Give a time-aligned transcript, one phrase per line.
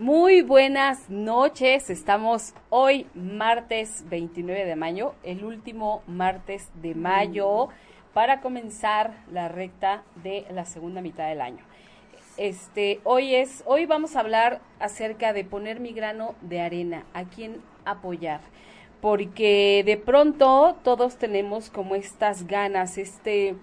[0.00, 7.68] Muy buenas noches, estamos hoy martes 29 de mayo, el último martes de mayo
[8.14, 11.62] para comenzar la recta de la segunda mitad del año.
[12.38, 17.24] Este, hoy es, hoy vamos a hablar acerca de poner mi grano de arena, a
[17.24, 18.40] quién apoyar,
[19.02, 23.54] porque de pronto todos tenemos como estas ganas, este,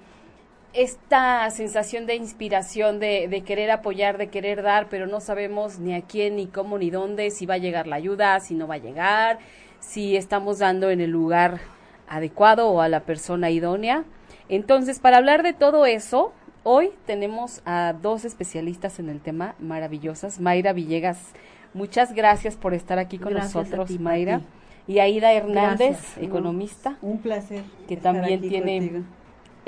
[0.77, 5.95] esta sensación de inspiración, de, de, querer apoyar, de querer dar, pero no sabemos ni
[5.95, 8.75] a quién, ni cómo, ni dónde, si va a llegar la ayuda, si no va
[8.75, 9.39] a llegar,
[9.79, 11.61] si estamos dando en el lugar
[12.07, 14.03] adecuado o a la persona idónea.
[14.49, 20.39] Entonces, para hablar de todo eso, hoy tenemos a dos especialistas en el tema maravillosas.
[20.39, 21.33] Mayra Villegas,
[21.73, 24.41] muchas gracias por estar aquí con nosotros, Mayra.
[24.87, 26.97] Y Aida Hernández, economista.
[27.01, 27.63] Un placer.
[27.87, 29.03] Que también tiene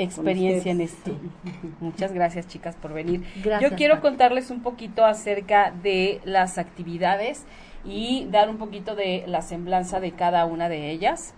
[0.03, 1.11] experiencia en esto.
[1.80, 3.23] Muchas gracias, chicas, por venir.
[3.61, 7.45] Yo quiero contarles un poquito acerca de las actividades
[7.86, 11.33] y dar un poquito de la semblanza de cada una de ellas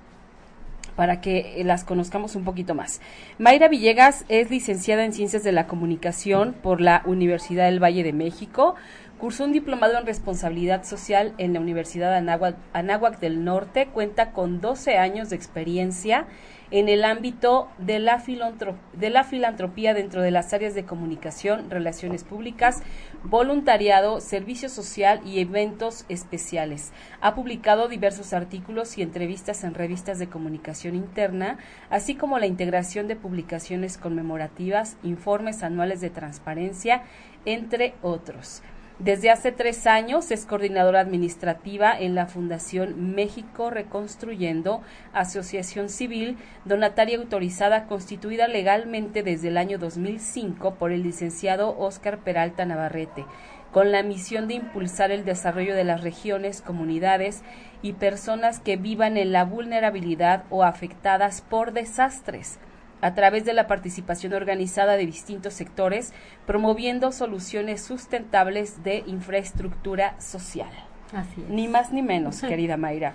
[0.95, 3.01] para que las conozcamos un poquito más.
[3.37, 8.13] Mayra Villegas es licenciada en Ciencias de la Comunicación por la Universidad del Valle de
[8.13, 8.75] México.
[9.17, 13.87] Cursó un diplomado en responsabilidad social en la Universidad Anáhuac, Anáhuac del Norte.
[13.87, 16.25] Cuenta con 12 años de experiencia
[16.71, 18.23] en el ámbito de la,
[18.93, 22.81] de la filantropía dentro de las áreas de comunicación, relaciones públicas,
[23.23, 26.91] voluntariado, servicio social y eventos especiales.
[27.19, 31.57] Ha publicado diversos artículos y entrevistas en revistas de comunicación interna,
[31.89, 37.03] así como la integración de publicaciones conmemorativas, informes anuales de transparencia,
[37.45, 38.63] entre otros.
[39.03, 47.17] Desde hace tres años es coordinadora administrativa en la Fundación México Reconstruyendo, asociación civil donataria
[47.17, 53.25] autorizada constituida legalmente desde el año 2005 por el licenciado Óscar Peralta Navarrete,
[53.71, 57.41] con la misión de impulsar el desarrollo de las regiones, comunidades
[57.81, 62.59] y personas que vivan en la vulnerabilidad o afectadas por desastres
[63.01, 66.13] a través de la participación organizada de distintos sectores,
[66.45, 70.71] promoviendo soluciones sustentables de infraestructura social.
[71.13, 71.49] Así es.
[71.49, 73.13] Ni más ni menos, querida Mayra.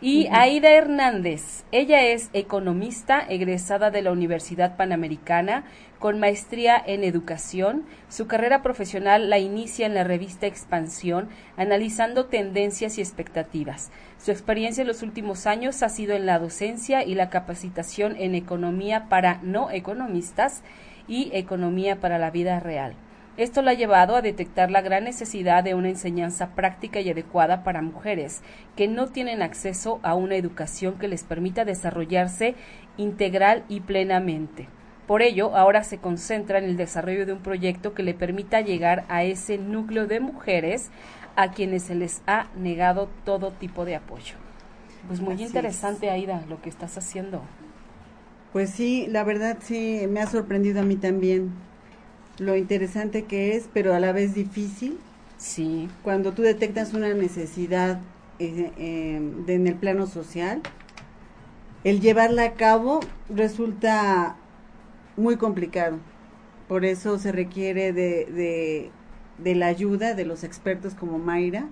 [0.00, 5.64] Y Aida Hernández, ella es economista egresada de la Universidad Panamericana
[5.98, 7.84] con maestría en educación.
[8.08, 13.90] Su carrera profesional la inicia en la revista Expansión, analizando tendencias y expectativas.
[14.18, 18.36] Su experiencia en los últimos años ha sido en la docencia y la capacitación en
[18.36, 20.62] economía para no economistas
[21.08, 22.94] y economía para la vida real.
[23.38, 27.62] Esto la ha llevado a detectar la gran necesidad de una enseñanza práctica y adecuada
[27.62, 28.42] para mujeres
[28.74, 32.56] que no tienen acceso a una educación que les permita desarrollarse
[32.96, 34.66] integral y plenamente.
[35.06, 39.04] Por ello, ahora se concentra en el desarrollo de un proyecto que le permita llegar
[39.08, 40.90] a ese núcleo de mujeres
[41.36, 44.34] a quienes se les ha negado todo tipo de apoyo.
[45.06, 46.12] Pues muy Así interesante, es.
[46.12, 47.42] Aida, lo que estás haciendo.
[48.52, 51.67] Pues sí, la verdad sí, me ha sorprendido a mí también
[52.38, 54.98] lo interesante que es, pero a la vez difícil.
[55.36, 58.00] Sí, Cuando tú detectas una necesidad
[58.38, 60.62] eh, eh, de- en el plano social,
[61.84, 64.36] el llevarla a cabo resulta
[65.16, 65.98] muy complicado.
[66.68, 68.90] Por eso se requiere de, de,
[69.42, 71.66] de la ayuda de los expertos como Mayra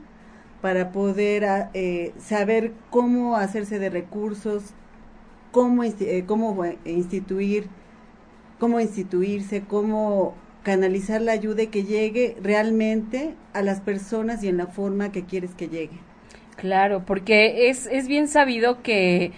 [0.63, 4.63] para poder ah, eh, saber cómo hacerse de recursos,
[5.53, 5.83] cómo,
[6.27, 7.69] cómo instituir,
[8.59, 10.35] cómo instituirse, cómo
[10.67, 15.25] canalizar la ayuda y que llegue realmente a las personas y en la forma que
[15.25, 15.97] quieres que llegue.
[16.57, 19.31] Claro, porque es, es bien sabido que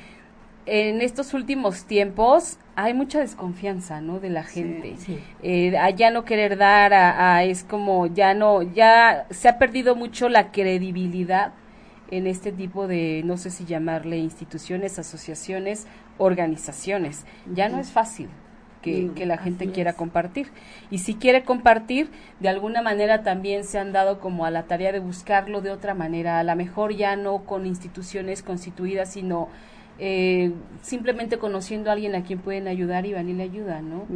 [0.65, 4.21] en estos últimos tiempos hay mucha desconfianza, ¿no?
[4.21, 4.95] De la gente.
[4.97, 5.19] Sí.
[5.43, 9.59] Eh, a ya no querer dar, a, a es como ya no, ya se ha
[9.59, 11.53] perdido mucho la credibilidad
[12.11, 15.87] en este tipo de, no sé si llamarle instituciones, asociaciones,
[16.17, 17.27] organizaciones.
[17.53, 18.31] Ya no es fácil.
[18.83, 20.49] Que, la gente quiera compartir.
[20.91, 22.11] Y si quiere compartir,
[22.41, 25.95] de alguna manera también se han dado como a la tarea de buscarlo de otra
[25.95, 29.49] manera, a lo mejor ya no con instituciones constituidas, sino
[29.99, 30.53] eh,
[30.83, 34.07] simplemente conociendo a alguien a quien pueden ayudar y van y le ayudan, ¿no?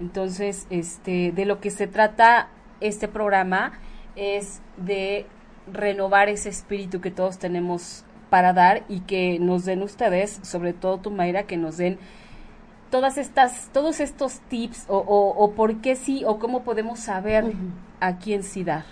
[0.00, 2.48] Entonces, este, de lo que se trata
[2.80, 3.72] este programa
[4.16, 5.26] es de
[5.72, 10.98] renovar ese espíritu que todos tenemos para dar y que nos den ustedes, sobre todo
[10.98, 11.98] tu Mayra, que nos den
[12.90, 17.44] todas estas, todos estos tips o, o, por qué sí o cómo podemos saber
[18.00, 18.84] a quién sí dar.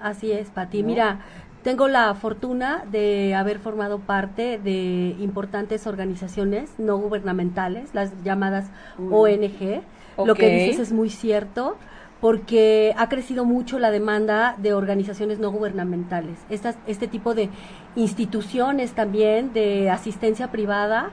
[0.00, 0.82] Así es, Pati.
[0.82, 1.20] Mira,
[1.62, 8.66] tengo la fortuna de haber formado parte de importantes organizaciones no gubernamentales, las llamadas
[8.98, 9.82] ONG.
[10.24, 11.76] Lo que dices es muy cierto
[12.20, 16.38] porque ha crecido mucho la demanda de organizaciones no gubernamentales.
[16.48, 17.50] este tipo de
[17.94, 21.10] instituciones también de asistencia privada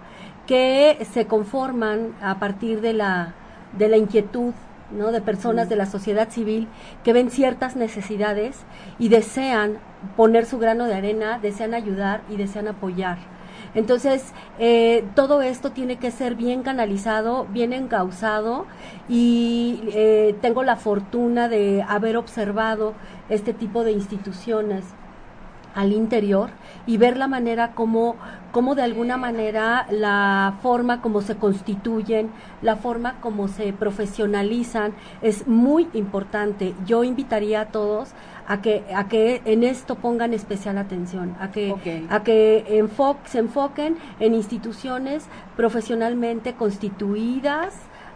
[0.48, 3.34] que se conforman a partir de la,
[3.78, 4.54] de la inquietud
[4.92, 5.12] ¿no?
[5.12, 6.68] de personas de la sociedad civil
[7.04, 8.58] que ven ciertas necesidades
[9.00, 9.78] y desean
[10.16, 13.18] poner su grano de arena, desean ayudar y desean apoyar.
[13.76, 18.68] Entonces, eh, todo esto tiene que ser bien canalizado, bien encauzado
[19.10, 22.94] y eh, tengo la fortuna de haber observado
[23.30, 24.84] este tipo de instituciones
[25.74, 26.50] al interior
[26.86, 28.16] y ver la manera como,
[28.52, 32.32] como de alguna manera la forma como se constituyen,
[32.62, 36.74] la forma como se profesionalizan es muy importante.
[36.86, 38.14] Yo invitaría a todos
[38.48, 41.74] a que, a que en esto pongan especial atención, a que,
[42.10, 42.86] a que
[43.26, 45.26] se enfoquen en instituciones
[45.56, 47.74] profesionalmente constituidas,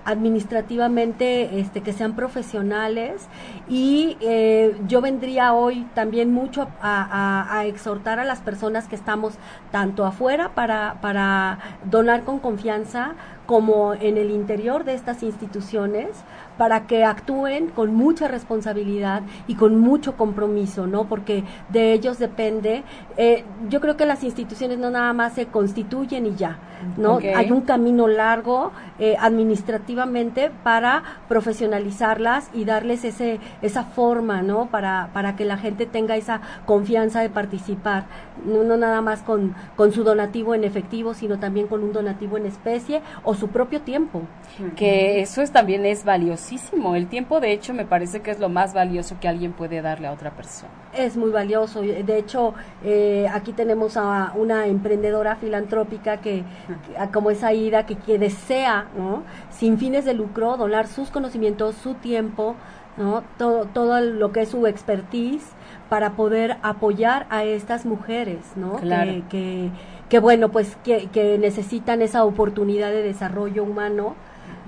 [0.07, 3.27] administrativamente este, que sean profesionales.
[3.67, 9.33] Y eh, yo vendría hoy también mucho a, exhortar a las personas que estamos
[9.71, 13.15] tanto afuera para, para donar con confianza
[13.45, 16.09] como en el interior de estas instituciones
[16.57, 21.05] para que actúen con mucha responsabilidad y con mucho compromiso, ¿no?
[21.05, 22.83] Porque de ellos depende.
[23.17, 26.57] Eh, yo creo que las instituciones no nada más se constituyen y ya,
[26.97, 27.19] ¿no?
[27.35, 34.67] Hay un camino largo eh, administrativamente para profesionalizarlas y darles ese esa forma, ¿no?
[34.67, 38.05] Para para que la gente tenga esa confianza de participar,
[38.45, 42.37] no, no nada más con con su donativo en efectivo, sino también con un donativo
[42.37, 44.23] en especie o su propio tiempo.
[44.75, 46.46] Que eso es también es valioso
[46.95, 50.07] el tiempo, de hecho, me parece que es lo más valioso que alguien puede darle
[50.07, 50.71] a otra persona.
[50.93, 51.81] Es muy valioso.
[51.81, 52.53] De hecho,
[52.83, 56.43] eh, aquí tenemos a una emprendedora filantrópica que,
[57.13, 59.23] como es Aida, que, que desea, ¿no?
[59.49, 62.55] sin fines de lucro, donar sus conocimientos, su tiempo,
[62.97, 63.23] ¿no?
[63.37, 65.45] todo, todo lo que es su expertise
[65.89, 68.77] para poder apoyar a estas mujeres, ¿no?
[69.29, 69.71] Que,
[70.09, 74.15] que, bueno, pues que, que necesitan esa oportunidad de desarrollo humano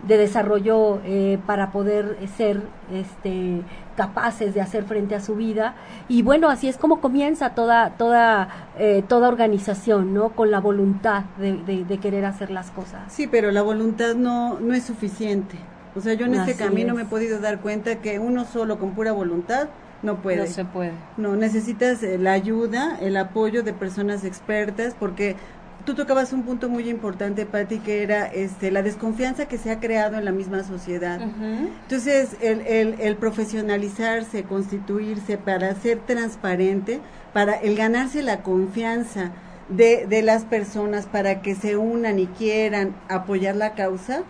[0.07, 2.61] de desarrollo eh, para poder ser
[2.91, 3.61] este,
[3.95, 5.75] capaces de hacer frente a su vida.
[6.07, 11.23] Y bueno así es como comienza toda toda eh, toda organización no con la voluntad
[11.37, 13.11] de, de, querer hacer las cosas.
[13.11, 15.57] Sí pero la voluntad no no es suficiente.
[15.95, 18.91] O sea yo en este camino me he podido dar cuenta que uno solo con
[18.91, 19.69] pura voluntad
[20.01, 20.37] no puede.
[20.37, 20.93] No se puede.
[21.17, 25.35] No, necesitas eh, la ayuda, el apoyo de personas expertas, porque
[25.89, 29.79] tú tocabas un punto muy importante, Patti, que era este, la desconfianza que se ha
[29.79, 31.19] creado en la misma sociedad.
[31.19, 32.61] Entonces, el,
[32.99, 36.99] el, profesionalizarse, constituirse para ser transparente,
[37.33, 39.31] para el ganarse la confianza
[39.67, 44.21] de, de las personas para que se unan y quieran apoyar la causa,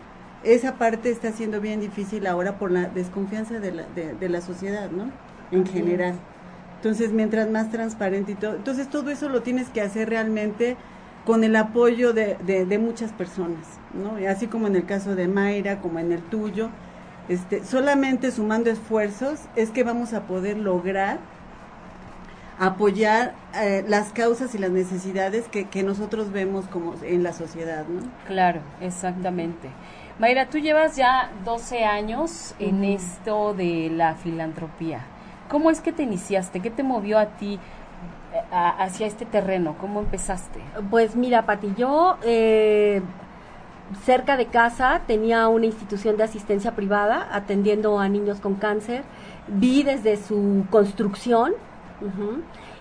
[0.45, 4.89] esa parte está siendo bien difícil ahora por la desconfianza de la, de, la sociedad,
[4.91, 5.11] ¿no?
[5.51, 6.15] En general.
[6.77, 10.77] Entonces, mientras más transparente y todo, entonces todo eso lo tienes que hacer realmente
[11.29, 14.19] con el apoyo de, de, muchas personas, ¿no?
[14.19, 16.71] Y así como en el caso de Mayra, como en el tuyo,
[17.27, 21.19] este, solamente sumando esfuerzos es que vamos a poder lograr
[22.57, 27.85] apoyar eh, las causas y las necesidades que, que, nosotros vemos como en la sociedad,
[27.87, 28.01] ¿no?
[28.25, 29.69] Claro, exactamente.
[30.17, 35.05] Mayra, tú llevas ya 12 años en esto de la filantropía.
[35.47, 36.59] ¿Cómo es que te iniciaste?
[36.59, 37.59] ¿Qué te movió a ti
[38.51, 39.75] hacia este terreno?
[39.79, 40.59] ¿Cómo empezaste?
[40.89, 43.01] Pues mira, Pati, yo eh,
[44.03, 49.03] cerca de casa tenía una institución de asistencia privada atendiendo a niños con cáncer.
[49.47, 51.53] Vi desde su construcción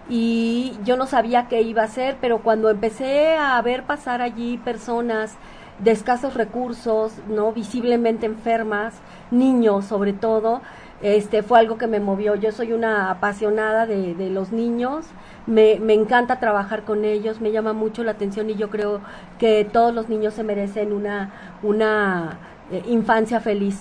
[0.09, 4.59] y yo no sabía qué iba a hacer, pero cuando empecé a ver pasar allí
[4.59, 5.37] personas
[5.79, 8.95] de escasos recursos, no visiblemente enfermas,
[9.31, 10.61] niños sobre todo,
[11.01, 12.35] este fue algo que me movió.
[12.35, 15.07] Yo soy una apasionada de, de los niños,
[15.47, 19.01] me, me, encanta trabajar con ellos, me llama mucho la atención y yo creo
[19.39, 22.39] que todos los niños se merecen una, una
[22.71, 23.79] eh, infancia feliz.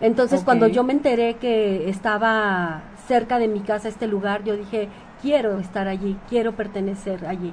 [0.00, 4.88] Entonces, cuando yo me enteré que estaba cerca de mi casa este lugar, yo dije,
[5.22, 7.52] quiero estar allí, quiero pertenecer allí.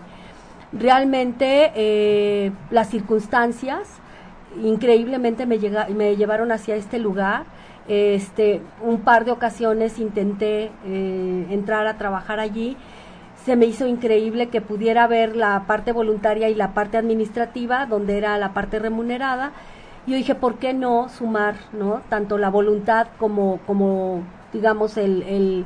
[0.73, 3.87] Realmente eh, las circunstancias
[4.61, 7.43] increíblemente me, llega, me llevaron hacia este lugar.
[7.87, 12.77] Este, un par de ocasiones intenté eh, entrar a trabajar allí.
[13.45, 18.17] Se me hizo increíble que pudiera ver la parte voluntaria y la parte administrativa, donde
[18.17, 19.51] era la parte remunerada.
[20.05, 22.01] Yo dije, ¿por qué no sumar, no?
[22.09, 24.21] Tanto la voluntad como, como
[24.53, 25.65] digamos, el,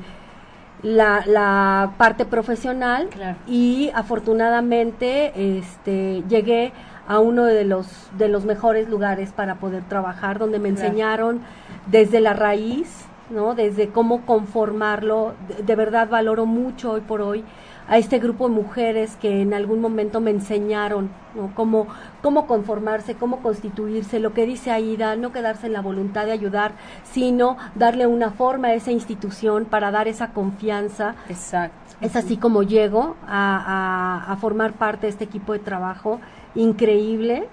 [0.84, 3.10] la, la, parte profesional.
[3.48, 6.72] Y afortunadamente, este, llegué
[7.08, 11.42] a uno de los, de los mejores lugares para poder trabajar, donde me enseñaron
[11.88, 13.56] desde la raíz, ¿no?
[13.56, 15.34] Desde cómo conformarlo.
[15.66, 17.44] De, verdad valoro mucho hoy por hoy
[17.88, 21.52] a este grupo de mujeres que en algún momento me enseñaron ¿no?
[21.54, 21.86] cómo,
[22.24, 26.72] cómo conformarse, cómo constituirse, lo que dice Aida, no quedarse en la voluntad de ayudar,
[27.04, 31.14] sino darle una forma a esa institución para dar esa confianza.
[31.30, 31.78] Exacto.
[32.02, 36.20] Es así como llego a, a, a formar parte de este equipo de trabajo
[36.56, 37.48] increíble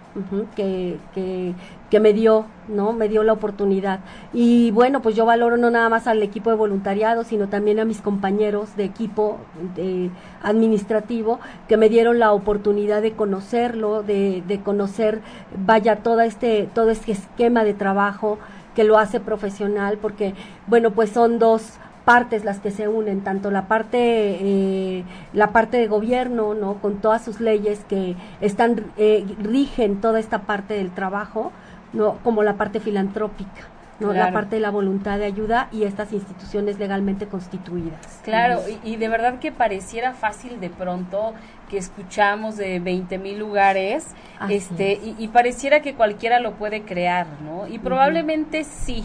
[0.56, 1.54] que, que,
[1.92, 2.94] que, me dio, ¿no?
[2.94, 4.00] Me dio la oportunidad.
[4.32, 7.84] Y bueno, pues yo valoro no nada más al equipo de voluntariado, sino también a
[7.84, 9.36] mis compañeros de equipo
[9.76, 10.10] de
[10.42, 15.20] administrativo que me dieron la oportunidad de conocerlo, de, de conocer,
[15.66, 18.38] vaya, todo este, todo este esquema de trabajo
[18.74, 20.34] que lo hace profesional, porque,
[20.66, 25.76] bueno, pues son dos partes las que se unen, tanto la parte, eh, la parte
[25.76, 26.74] de gobierno, ¿no?
[26.74, 31.52] Con todas sus leyes que están, eh, rigen toda esta parte del trabajo,
[31.92, 32.18] ¿no?
[32.22, 33.62] Como la parte filantrópica.
[34.00, 34.12] ¿no?
[34.12, 38.20] la parte de la voluntad de ayuda y estas instituciones legalmente constituidas.
[38.24, 41.34] Claro, y, de verdad que pareciera fácil de pronto
[41.70, 44.08] que escuchamos de 20 mil lugares,
[44.48, 47.66] este, y, pareciera que cualquiera lo puede crear, ¿no?
[47.68, 49.04] Y probablemente sí,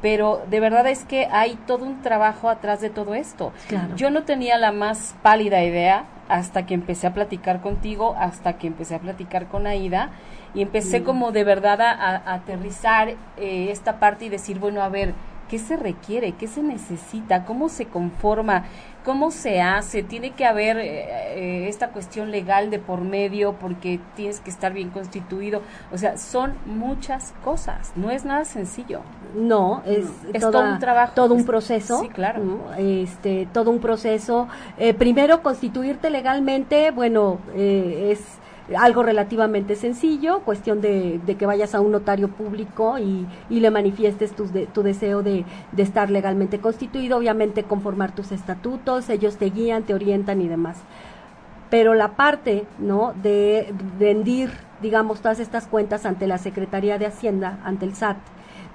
[0.00, 3.52] pero de verdad es que hay todo un trabajo atrás de todo esto.
[3.96, 8.66] Yo no tenía la más pálida idea hasta que empecé a platicar contigo, hasta que
[8.66, 10.10] empecé a platicar con Aida
[10.54, 11.04] y empecé mm.
[11.04, 15.14] como de verdad a, aterrizar eh, esta parte y decir, bueno, a ver,
[15.52, 16.32] ¿qué se requiere?
[16.32, 17.44] ¿Qué se necesita?
[17.44, 18.64] ¿Cómo se conforma?
[19.04, 20.02] ¿Cómo se hace?
[20.02, 24.72] Tiene que haber eh, eh, esta cuestión legal de por medio porque tienes que estar
[24.72, 25.60] bien constituido.
[25.92, 27.92] O sea, son muchas cosas.
[27.96, 29.02] No es nada sencillo.
[29.34, 30.06] No, es,
[30.40, 31.12] todo un trabajo.
[31.14, 32.00] Todo un proceso.
[32.00, 32.42] Sí, claro.
[32.78, 34.48] Este, todo un proceso.
[34.78, 38.20] Eh, primero, constituirte legalmente, bueno, es
[38.76, 44.48] algo relativamente sencillo, cuestión de, que vayas a un notario público y, le manifiestes tu,
[44.48, 45.44] tu deseo de,
[45.76, 50.78] estar legalmente constituido, obviamente conformar tus estatutos, ellos te guían, te orientan y demás.
[51.70, 54.50] Pero la parte, ¿no?, de rendir,
[54.82, 58.18] digamos, todas estas cuentas ante la Secretaría de Hacienda, ante el SAT,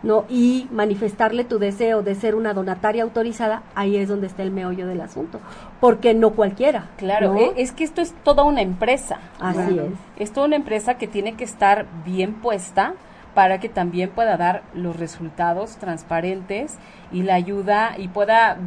[0.04, 0.26] ¿no?
[0.30, 4.88] Y manifestarle tu deseo de ser una donataria autorizada, ahí es donde está el meollo
[4.88, 5.40] del asunto,
[5.80, 6.90] porque no cualquiera.
[6.98, 9.20] Claro, e, es que esto es toda una empresa.
[9.40, 9.92] Así es.
[10.18, 12.94] Es toda una empresa que tiene que estar bien puesta
[13.34, 16.76] para que también pueda dar los resultados transparentes
[17.12, 18.58] y la ayuda y pueda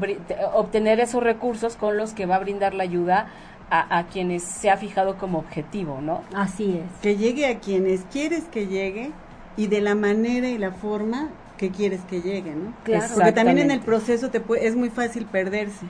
[0.55, 3.27] obtener esos recursos con los que va a brindar la ayuda
[3.69, 6.23] a, a, quienes se ha fijado como objetivo, ¿no?
[6.35, 7.01] Así es.
[7.01, 9.13] Que llegue a quienes quieres que llegue
[9.57, 11.29] y de la manera y la forma
[11.59, 12.73] que quieres que llegue, ¿no?
[12.85, 13.07] Claro.
[13.15, 15.87] Porque también en el proceso te es muy fácil perderse.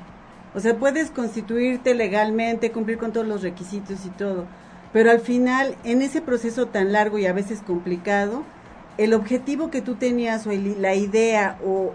[0.55, 4.47] O sea, puedes constituirte legalmente, cumplir con todos los requisitos y todo,
[4.93, 8.43] pero al final, en ese proceso tan largo y a veces complicado,
[8.99, 11.95] el objetivo que tú tenías o la idea o,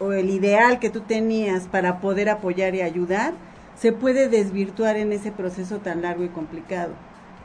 [0.00, 3.34] o, el ideal que tú tenías para poder apoyar y ayudar,
[3.76, 6.94] se puede desvirtuar en ese proceso tan largo y complicado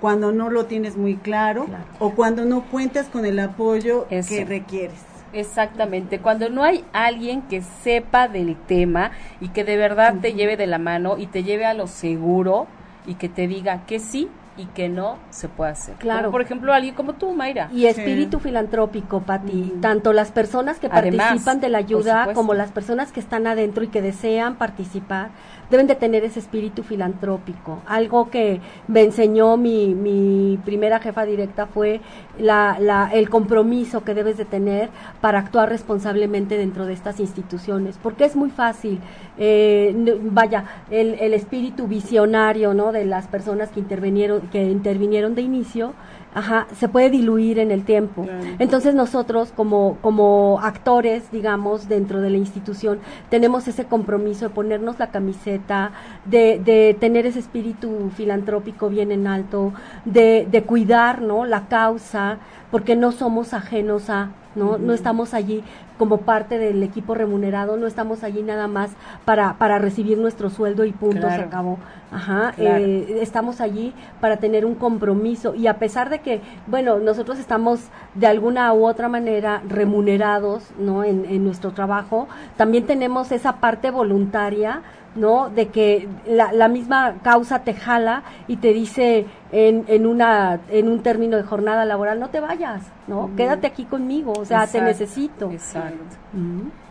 [0.03, 1.65] cuando no lo tienes muy claro,
[1.98, 5.00] o cuando no cuentas con el apoyo que requieres.
[5.31, 10.57] Exactamente, cuando no hay alguien que sepa del tema y que de verdad te lleve
[10.57, 12.67] de la mano y te lleve a lo seguro
[13.07, 15.95] y que te diga que sí y que no se puede hacer.
[15.95, 16.31] Claro.
[16.31, 17.69] por ejemplo, alguien como tú, Mayra.
[17.72, 19.74] Y espíritu filantrópico, Pati.
[19.81, 23.88] Tanto las personas que participan de la ayuda como las personas que están adentro y
[23.88, 25.29] que desean participar
[25.74, 27.82] deben de tener ese espíritu filantrópico.
[27.88, 32.00] Algo que me enseñó mi, mi primera jefa directa fue
[32.38, 38.25] la, el compromiso que debes de tener para actuar responsablemente dentro de estas instituciones, porque
[38.25, 39.00] es muy fácil
[39.39, 42.92] eh, vaya, el, el, espíritu visionario, ¿no?
[42.92, 45.94] De las personas que intervinieron, que intervinieron de inicio,
[46.36, 48.25] Ajá, se puede diluir en el tiempo.
[48.60, 53.00] Entonces nosotros como, como actores, digamos, dentro de la institución,
[53.30, 55.92] tenemos ese compromiso de ponernos la camiseta,
[56.25, 59.74] de, de tener ese espíritu filantrópico bien en alto,
[60.06, 61.46] de, de cuidar, ¿no?
[61.46, 62.38] La causa,
[62.72, 64.78] porque no somos ajenos a, ¿no?
[64.78, 65.63] No estamos allí
[65.98, 68.92] como parte del equipo remunerado, no estamos allí nada más
[69.25, 71.78] para, para recibir nuestro sueldo y punto, se acabó.
[72.13, 77.39] Ajá, eh, estamos allí para tener un compromiso y a pesar de que, bueno, nosotros
[77.39, 77.82] estamos
[78.13, 81.03] de alguna u otra manera remunerados, ¿no?
[81.03, 84.82] En, en nuestro trabajo, también tenemos esa parte voluntaria
[85.15, 85.50] ¿no?
[85.50, 90.89] De que la, la, misma causa te jala y te dice en, en, una, en
[90.89, 93.29] un término de jornada laboral, no te vayas, ¿no?
[93.36, 95.51] Quédate aquí conmigo, o sea, te necesito.
[95.51, 96.17] Exacto.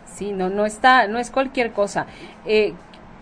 [0.05, 2.05] Sí, no, no está, no es cualquier cosa.
[2.45, 2.73] Eh,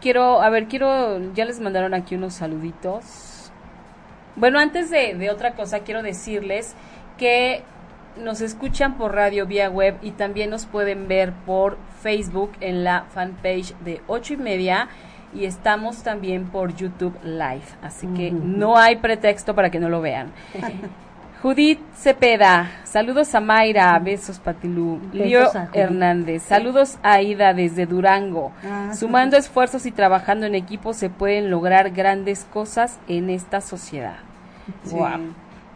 [0.02, 3.52] quiero, a ver, quiero, ya les mandaron aquí unos saluditos.
[4.36, 6.76] Bueno, antes de, de otra cosa, quiero decirles
[7.18, 7.64] que
[8.18, 13.06] nos escuchan por radio vía web y también nos pueden ver por Facebook en la
[13.14, 14.90] fanpage de ocho y media
[15.34, 20.02] y estamos también por YouTube Live, así que no hay pretexto para que no lo
[20.02, 20.34] vean.
[21.42, 28.52] Judith Cepeda, saludos a Mayra, besos Patilú, Leo Hernández, saludos a Ida desde Durango.
[28.64, 34.18] Ah, Sumando esfuerzos y trabajando en equipo se pueden lograr grandes cosas en esta sociedad.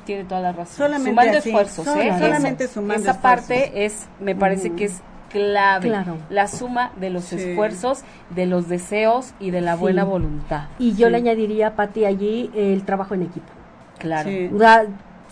[0.06, 0.76] Tiene toda la razón.
[0.76, 2.14] Solamente sumando esfuerzos, ¿eh?
[2.20, 5.92] Solamente sumando Esa parte es, me parece que es clave.
[6.30, 10.68] La suma de los esfuerzos, de los deseos y de la buena voluntad.
[10.78, 13.52] Y yo le añadiría, Pati, allí el trabajo en equipo.
[13.98, 14.30] Claro.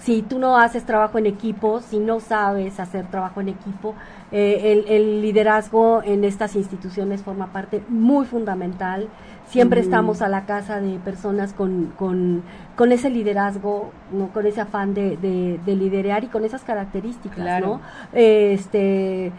[0.04, 3.96] Si tú no haces trabajo en equipo, si no sabes hacer trabajo en equipo,
[4.34, 9.08] eh, el, liderazgo en estas instituciones forma parte muy fundamental.
[9.46, 12.44] Siempre estamos a la casa de personas con, con,
[12.76, 14.28] con ese liderazgo, ¿no?
[14.30, 17.80] con ese afán de, de, liderar y con esas características, ¿no?
[18.12, 19.32] este,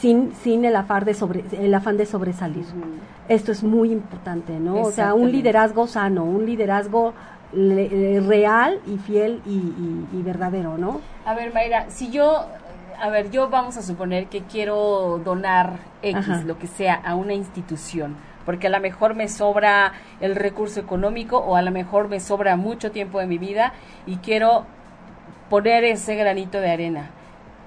[0.00, 2.66] sin, sin el, afán de sobre, el afán de sobresalir.
[3.28, 4.82] Esto es muy importante, ¿no?
[4.82, 7.14] O sea, un liderazgo sano, un liderazgo
[7.52, 11.00] eh, real y fiel y, y verdadero, ¿no?
[11.24, 12.46] A ver, Mayra, si yo
[13.00, 17.32] a ver, yo vamos a suponer que quiero donar X, lo que sea, a una
[17.32, 22.20] institución, porque a lo mejor me sobra el recurso económico o a lo mejor me
[22.20, 23.72] sobra mucho tiempo de mi vida
[24.06, 24.66] y quiero
[25.48, 27.10] poner ese granito de arena.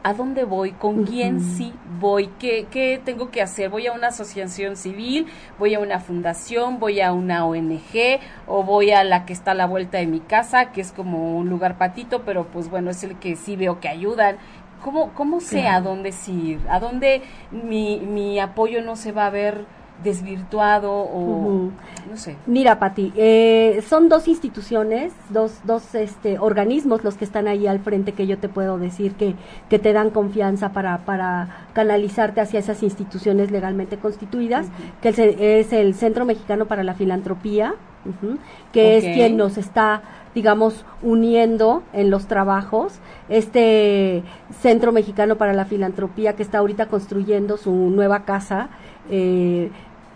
[0.06, 0.74] ¿A dónde voy?
[0.74, 2.28] ¿Con quién sí voy?
[2.38, 3.70] ¿Qué, ¿Qué tengo que hacer?
[3.70, 5.28] ¿Voy a una asociación civil?
[5.58, 6.78] ¿Voy a una fundación?
[6.78, 8.20] ¿Voy a una ONG?
[8.46, 11.38] ¿O voy a la que está a la vuelta de mi casa, que es como
[11.38, 14.36] un lugar patito, pero pues bueno, es el que sí veo que ayudan?
[14.84, 16.60] ¿Cómo, cómo sé a dónde ir?
[16.70, 19.66] ¿A dónde mi, mi apoyo no se va a ver
[20.04, 21.72] desvirtuado o
[22.10, 22.36] no sé.
[22.46, 27.80] Mira, Pati, eh, son dos instituciones, dos, dos este, organismos los que están ahí al
[27.80, 29.36] frente que yo te puedo decir que,
[29.70, 34.68] que te dan confianza para, para canalizarte hacia esas instituciones legalmente constituidas,
[35.02, 35.10] que
[35.60, 37.76] es el Centro Mexicano para la Filantropía,
[38.72, 40.02] que es quien nos está
[40.34, 43.00] digamos, uniendo en los trabajos.
[43.30, 44.24] Este
[44.62, 48.70] Centro Mexicano para la Filantropía que está ahorita construyendo su nueva casa,
[49.10, 49.70] eh,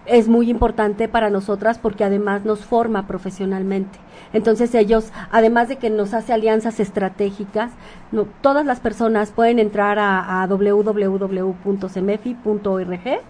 [0.08, 4.00] es muy importante para nosotras porque además nos forma profesionalmente.
[4.34, 7.72] Entonces ellos, además de que nos hace alianzas estratégicas,
[8.12, 13.22] no, todas las personas pueden entrar a, a www.cemefi.org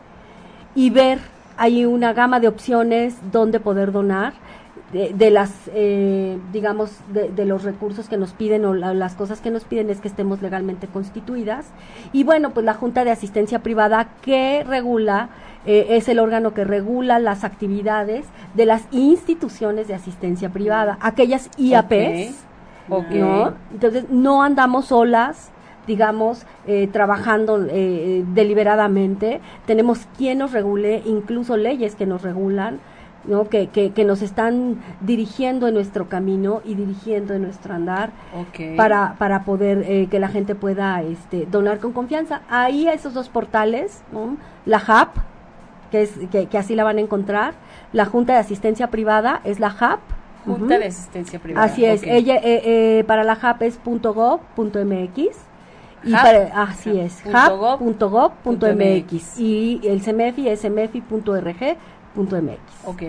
[0.76, 1.20] y ver
[1.58, 4.34] hay una gama de opciones donde poder donar
[4.92, 9.66] de, las, eh, digamos, de, los recursos que nos piden o las cosas que nos
[9.66, 11.68] piden es que estemos legalmente constituidas.
[12.14, 15.30] Y bueno, pues la Junta de Asistencia Privada que regula,
[15.68, 21.50] eh, es el órgano que regula las actividades de las instituciones de asistencia privada, aquellas
[21.58, 22.46] IAPs,
[22.90, 23.54] ¿no?
[23.72, 25.52] Entonces, no andamos solas,
[25.86, 29.42] digamos, eh, trabajando deliberadamente.
[29.66, 32.80] Tenemos quien nos regule, incluso leyes que nos regulan.
[33.26, 33.50] ¿no?
[33.50, 38.12] Que, que, nos están dirigiendo en nuestro camino y dirigiendo en nuestro andar
[38.78, 42.42] para, para poder eh, que la gente pueda este, donar con confianza.
[42.50, 44.02] Ahí a esos dos portales,
[44.66, 45.18] la HAP,
[45.92, 47.54] que, es, que, así la van a encontrar,
[47.94, 50.00] la Junta de Asistencia Privada es la HAP.
[50.46, 51.66] Junta de Asistencia Privada.
[51.66, 55.20] Así es, ella eh, eh, para la HAP es .gov.mx.
[56.04, 61.78] Y para, así es, hap.gov.mx y el CEMEFI es cemefi.org
[62.24, 62.60] MX.
[62.86, 63.04] Ok,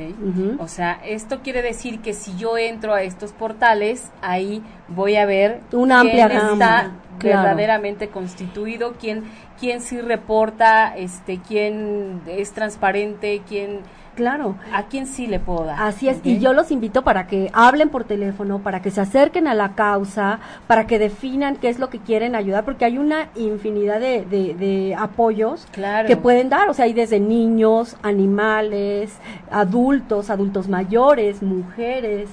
[0.58, 5.26] o sea, esto quiere decir que si yo entro a estos portales, ahí voy a
[5.26, 6.92] ver una amplia quién está
[7.22, 9.24] verdaderamente constituido, quién,
[9.58, 13.80] quién sí reporta, este, quién es transparente, quién
[14.18, 14.56] Claro.
[14.72, 15.80] ¿A quién sí le puedo dar?
[15.80, 19.46] Así es, y yo los invito para que hablen por teléfono, para que se acerquen
[19.46, 23.28] a la causa, para que definan qué es lo que quieren ayudar, porque hay una
[23.36, 25.68] infinidad de, de, apoyos
[26.08, 29.16] que pueden dar, o sea, hay desde niños, animales,
[29.52, 32.28] adultos, adultos mayores, mujeres,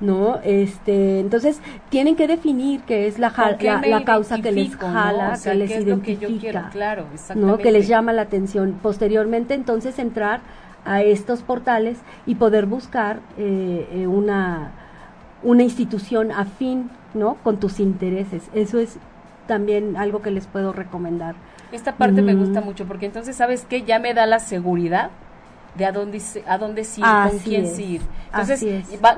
[0.00, 0.40] ¿no?
[0.44, 5.70] Este, entonces tienen que definir qué es la, la, causa que les jala, que les
[5.70, 7.56] identifica, claro, ¿no?
[7.56, 8.78] Que les llama la atención.
[8.82, 10.40] Posteriormente, entonces entrar
[10.84, 14.72] a estos portales y poder buscar eh, eh, una,
[15.42, 17.36] una institución afín ¿no?
[17.42, 18.50] con tus intereses.
[18.54, 18.98] Eso es
[19.46, 21.34] también algo que les puedo recomendar.
[21.72, 23.82] Esta parte me gusta mucho porque entonces, ¿sabes qué?
[23.82, 25.10] Ya me da la seguridad
[25.74, 28.64] de a dónde, a dónde sí, con quién sí Entonces,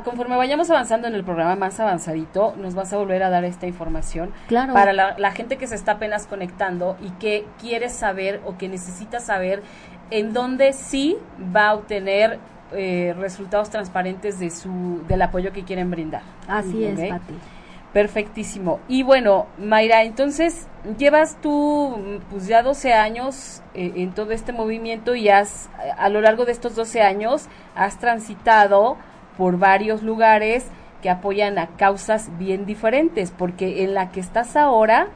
[0.05, 3.67] conforme vayamos avanzando en el programa más avanzadito, nos vas a volver a dar esta
[3.67, 4.75] información claro.
[4.75, 8.69] para la, la gente que se está apenas conectando y que quiere saber o que
[8.69, 9.63] necesita saber
[10.11, 11.17] en donde sí
[11.55, 12.39] va a obtener
[12.75, 16.23] eh, resultados transparentes de su del apoyo que quieren brindar.
[16.49, 17.35] Así es, Pati.
[17.93, 18.81] Perfectísimo.
[18.89, 20.67] Y bueno, Mayra, entonces
[20.99, 26.21] llevas tú pues ya 12 años eh, en todo este movimiento y has a lo
[26.21, 28.97] largo de estos 12 años has transitado
[29.37, 30.67] por varios lugares
[31.03, 35.09] que apoyan a causas bien diferentes, porque en la que estás ahora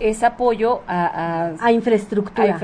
[0.00, 2.58] es apoyo a, a, infraestructura,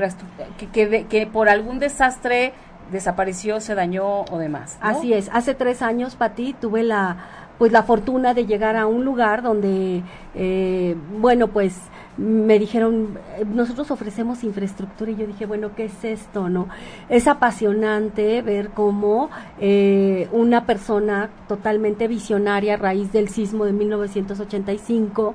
[0.72, 2.54] que, que, por algún desastre
[2.90, 4.78] desapareció, se dañó o demás.
[4.80, 5.28] Así es.
[5.32, 10.02] Hace tres años, Pati, tuve la pues la fortuna de llegar a un lugar donde,
[10.34, 11.80] eh, bueno, pues
[12.16, 16.48] me dijeron, nosotros ofrecemos infraestructura y yo dije, bueno, ¿qué es esto?
[16.48, 16.68] no
[17.08, 25.34] Es apasionante ver cómo eh, una persona totalmente visionaria a raíz del sismo de 1985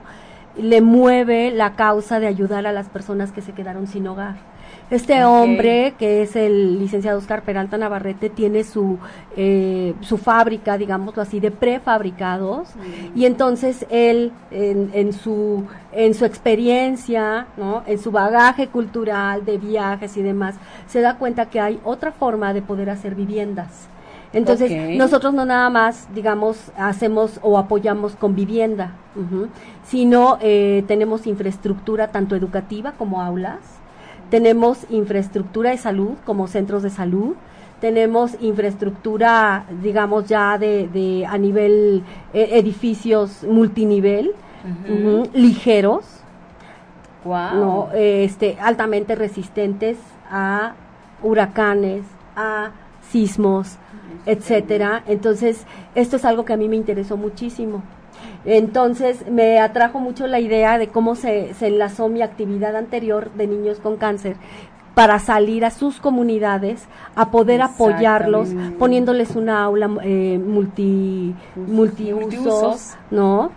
[0.58, 4.36] le mueve la causa de ayudar a las personas que se quedaron sin hogar.
[4.92, 9.00] Este hombre, que es el licenciado Oscar Peralta Navarrete, tiene su,
[9.38, 13.18] eh, su fábrica, digámoslo así, de prefabricados, mm.
[13.18, 17.84] y entonces él, en, en, su, en su experiencia, ¿no?
[17.88, 20.56] en su bagaje cultural de viajes y demás,
[20.88, 23.88] se da cuenta que hay otra forma de poder hacer viviendas.
[24.34, 28.94] Entonces, nosotros no nada más, digamos, hacemos o apoyamos con vivienda,
[29.86, 33.81] sino eh, tenemos infraestructura tanto educativa como aulas,
[34.32, 37.36] tenemos infraestructura de salud como centros de salud,
[37.82, 44.34] tenemos infraestructura, digamos, ya de, de a nivel eh, edificios multinivel,
[45.34, 46.06] ligeros,
[47.26, 49.98] no, este, altamente resistentes
[50.30, 50.76] a
[51.22, 52.04] huracanes,
[52.36, 52.72] a
[53.10, 53.78] sismos,
[54.26, 55.04] etcétera.
[55.08, 57.84] Entonces, esto es algo que a mí me interesó muchísimo.
[58.46, 63.48] Entonces, me atrajo mucho la idea de cómo se, se enlazó mi actividad anterior de
[63.48, 64.36] niños con cáncer
[64.94, 73.52] para salir a sus comunidades a poder apoyarlos poniéndoles una aula eh, multi multiusos, no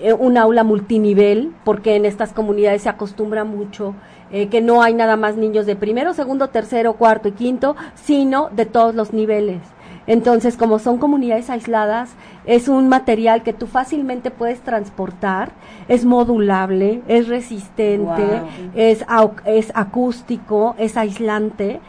[0.00, 3.94] eh, un aula multinivel porque en estas comunidades se acostumbra mucho
[4.30, 8.48] eh, que no hay nada más niños de primero segundo tercero cuarto y quinto sino
[8.50, 9.60] de todos los niveles
[10.08, 12.14] entonces, como son comunidades aisladas,
[12.46, 15.50] es un material que tú fácilmente puedes transportar,
[15.86, 18.40] es modulable, es resistente,
[18.74, 19.04] es,
[19.44, 21.80] es acústico, es aislante,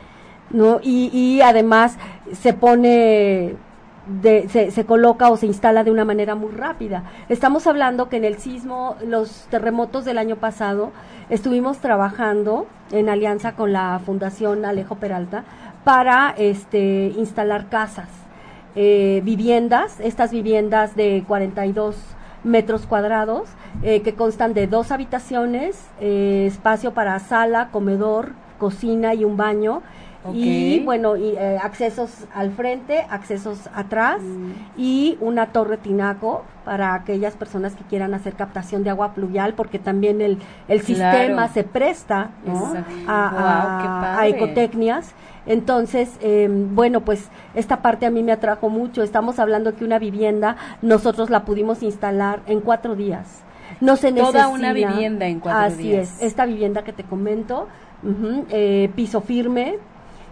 [0.50, 0.82] ¿no?
[0.84, 1.98] Y, y además
[2.34, 3.56] se pone
[4.22, 7.04] de, se, se, coloca o se instala de una manera muy rápida.
[7.30, 10.92] Estamos hablando que en el sismo, los terremotos del año pasado,
[11.30, 15.46] estuvimos trabajando en alianza con la Fundación Alejo Peralta
[15.84, 18.10] para este, instalar casas,
[18.76, 21.96] eh, viviendas, estas viviendas de 42
[22.44, 23.50] metros cuadrados,
[23.84, 29.82] eh, que constan de dos habitaciones, eh, espacio para sala, comedor, cocina y un baño.
[30.34, 34.52] Y bueno, y, accesos al frente, accesos atrás mm.
[34.78, 39.80] y una torre tinaco para aquellas personas que quieran hacer captación de agua pluvial, porque
[39.80, 40.38] también el,
[40.68, 42.32] el sistema se presta
[43.08, 45.16] a, a, ecotecnias.
[45.46, 49.04] Entonces, em, bueno, pues esta parte a mí me atrajo mucho.
[49.04, 53.44] Estamos hablando que una vivienda nosotros la pudimos instalar en cuatro días.
[53.82, 56.10] No se Toda una vivienda en cuatro días.
[56.10, 56.22] Así es.
[56.22, 57.68] Esta vivienda que te comento,
[58.50, 59.78] eh, piso firme,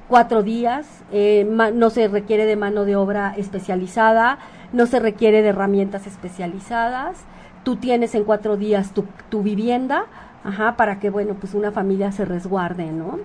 [0.08, 4.39] cuatro días, eh, no se requiere de mano de obra especializada,
[4.74, 7.17] no se requiere de herramientas especializadas.
[7.63, 10.06] Tú tienes en cuatro días tu, tu vivienda,
[10.43, 13.20] ajá, para que, bueno, pues una familia se resguarde, ¿no?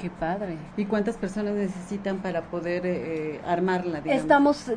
[0.00, 0.56] Qué padre.
[0.76, 4.00] ¿Y cuántas personas necesitan para poder eh, armarla?
[4.04, 4.70] Estamos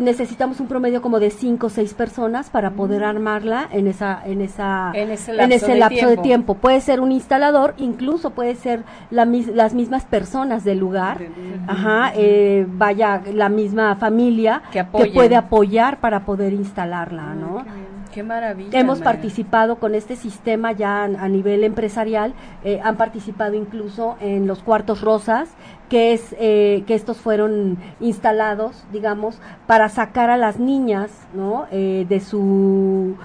[0.00, 3.04] necesitamos un promedio como de cinco o seis personas para poder mm.
[3.04, 6.54] armarla en esa en esa en ese lapso, de, tiempo.
[6.54, 11.18] Puede ser un instalador, incluso puede ser la, las mismas personas del lugar.
[11.66, 17.64] Ajá, eh, vaya la misma familia que, puede apoyar para poder instalarla, ¿no?
[18.12, 18.78] Qué maravilla.
[18.78, 24.62] Hemos participado con este sistema ya a, nivel empresarial, eh, han participado incluso en los
[24.62, 25.50] cuartos rosas,
[25.88, 31.66] que es eh, que estos fueron instalados, digamos, para sacar a las niñas, ¿no?
[31.70, 33.16] Eh, de su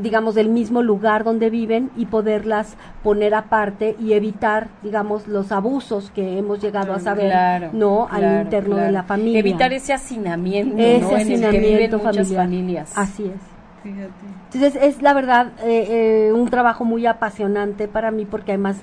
[0.00, 6.10] digamos, del mismo lugar donde viven y poderlas poner aparte y evitar, digamos, los abusos
[6.10, 8.08] que hemos llegado a saber, ¿no?
[8.10, 9.38] al interno de la familia.
[9.38, 12.42] Evitar ese hacinamiento, ese hacinamiento familiar.
[12.42, 12.92] familias.
[12.96, 13.53] Así es.
[13.84, 18.78] Entonces es la verdad eh, eh, un trabajo muy apasionante para mí porque además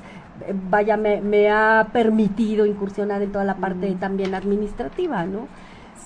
[0.47, 5.47] eh, vaya me, ha permitido incursionar en toda la parte también administrativa, ¿no?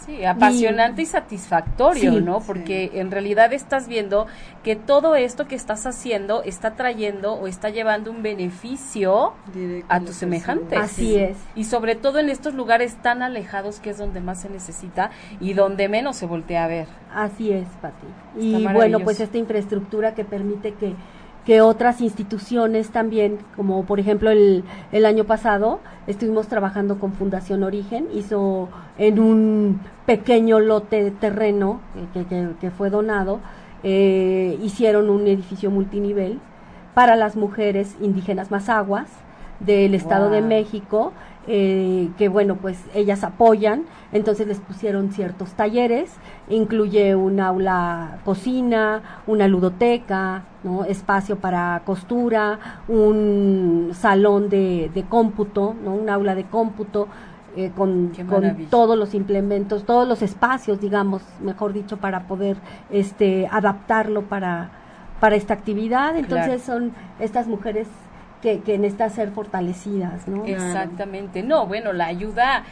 [0.05, 2.39] Sí, apasionante y, satisfactorio, ¿no?
[2.39, 4.27] Porque en realidad estás viendo
[4.63, 9.33] que todo esto que estás haciendo está trayendo o está llevando un beneficio
[9.89, 10.77] a tus semejantes.
[10.77, 11.37] Así es.
[11.55, 15.53] Y sobre todo en estos lugares tan alejados que es donde más se necesita y
[15.53, 16.87] donde menos se voltea a ver.
[17.11, 18.07] Así es, Pati.
[18.39, 20.93] Y bueno, pues esta infraestructura que permite que
[21.45, 27.63] que otras instituciones también, como por ejemplo el, el año pasado, estuvimos trabajando con Fundación
[27.63, 31.79] Origen, hizo en un pequeño lote de terreno
[32.13, 32.25] que,
[32.60, 33.39] que, fue donado,
[33.84, 36.39] eh, hicieron un edificio multinivel
[36.95, 39.08] para las mujeres indígenas mazaguas
[39.60, 41.13] del Estado de México
[41.47, 46.12] eh, que bueno, pues ellas apoyan, entonces les pusieron ciertos talleres,
[46.49, 50.86] incluye un aula cocina, una ludoteca, ¿no?
[50.86, 55.93] espacio para costura, un salón de, de cómputo, ¿no?
[55.93, 57.08] un aula de cómputo,
[57.58, 62.58] eh, con, con, todos los implementos, todos los espacios, digamos, mejor dicho, para poder
[62.89, 64.71] este, adaptarlo para,
[65.21, 66.17] para esta actividad.
[66.17, 67.88] Entonces son estas mujeres
[68.45, 70.45] que, que necesitan ser fortalecidas, ¿no?
[70.45, 71.41] Exactamente.
[71.41, 72.63] No, bueno, la ayuda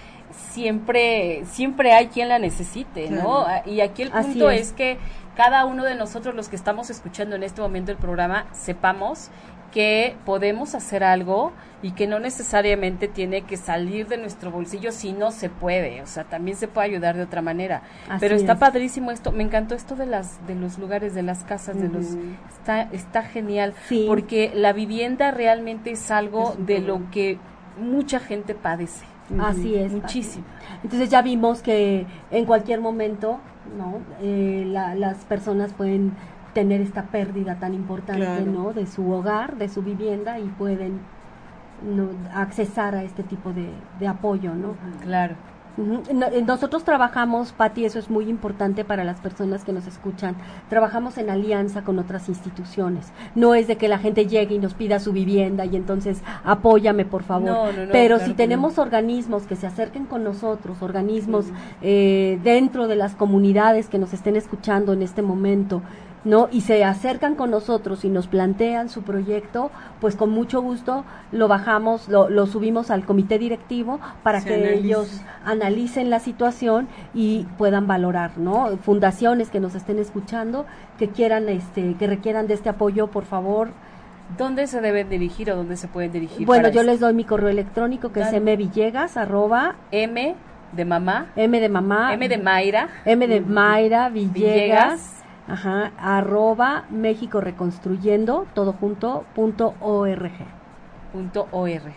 [0.52, 3.40] siempre, siempre hay quien la necesite, ¿no?
[3.40, 4.72] Ah, y aquí el punto es.
[4.72, 5.00] que
[5.36, 9.32] cada uno de nosotros, los que estamos escuchando en este momento el programa, sepamos
[9.74, 15.12] que podemos hacer algo y que no necesariamente tiene que salir de nuestro bolsillo si
[15.12, 17.82] no se puede, o sea, también se puede ayudar de otra manera.
[18.20, 21.82] Pero está padrísimo esto, me encantó esto de las de los lugares, de las casas,
[21.82, 22.06] de los
[22.50, 23.74] está está genial,
[24.08, 27.40] porque la vivienda realmente es algo de lo que
[27.78, 29.06] mucha gente padece.
[29.40, 29.92] Así es.
[29.92, 30.46] Muchísimo.
[30.84, 33.40] Entonces ya vimos que en cualquier momento,
[33.78, 34.02] ¿no?
[34.22, 36.14] Eh, las personas pueden
[36.54, 38.74] tener esta pérdida tan importante, ¿no?
[38.74, 41.00] De su hogar, de su vivienda y pueden
[41.84, 44.76] no, accesar a este tipo de, de apoyo, ¿no?
[45.02, 45.36] Claro.
[45.76, 50.36] Eh, nosotros trabajamos, Patti, eso es muy importante para las personas que nos escuchan,
[50.70, 53.12] trabajamos en alianza con otras instituciones.
[53.34, 57.06] No es de que la gente llegue y nos pida su vivienda y entonces apóyame,
[57.06, 57.70] por favor.
[57.92, 61.48] Pero si tenemos organismos que se acerquen con nosotros, organismos
[61.82, 65.82] eh, dentro de las comunidades que nos estén escuchando en este momento,
[66.26, 66.48] ¿no?
[66.52, 71.48] Y se acercan con nosotros y nos plantean su proyecto, pues con mucho gusto lo
[71.48, 77.88] bajamos, lo, lo subimos al comité directivo para que ellos analicen la situación y puedan
[77.88, 78.78] valorar, ¿no?
[78.78, 80.66] Fundaciones que nos estén escuchando,
[80.98, 83.70] que quieran, este, que requieran de este apoyo, por favor.
[84.38, 86.48] ¿Dónde se deben dirigir o dónde se pueden dirigir?
[86.48, 90.36] Bueno, yo les doy mi correo electrónico que es mvillegas arroba m
[90.72, 97.42] de mamá m de mamá m de Mayra m de Mayra Villegas Ajá, arroba México
[97.42, 100.32] Reconstruyendo, todo junto, punto org.
[101.12, 101.94] Punto org.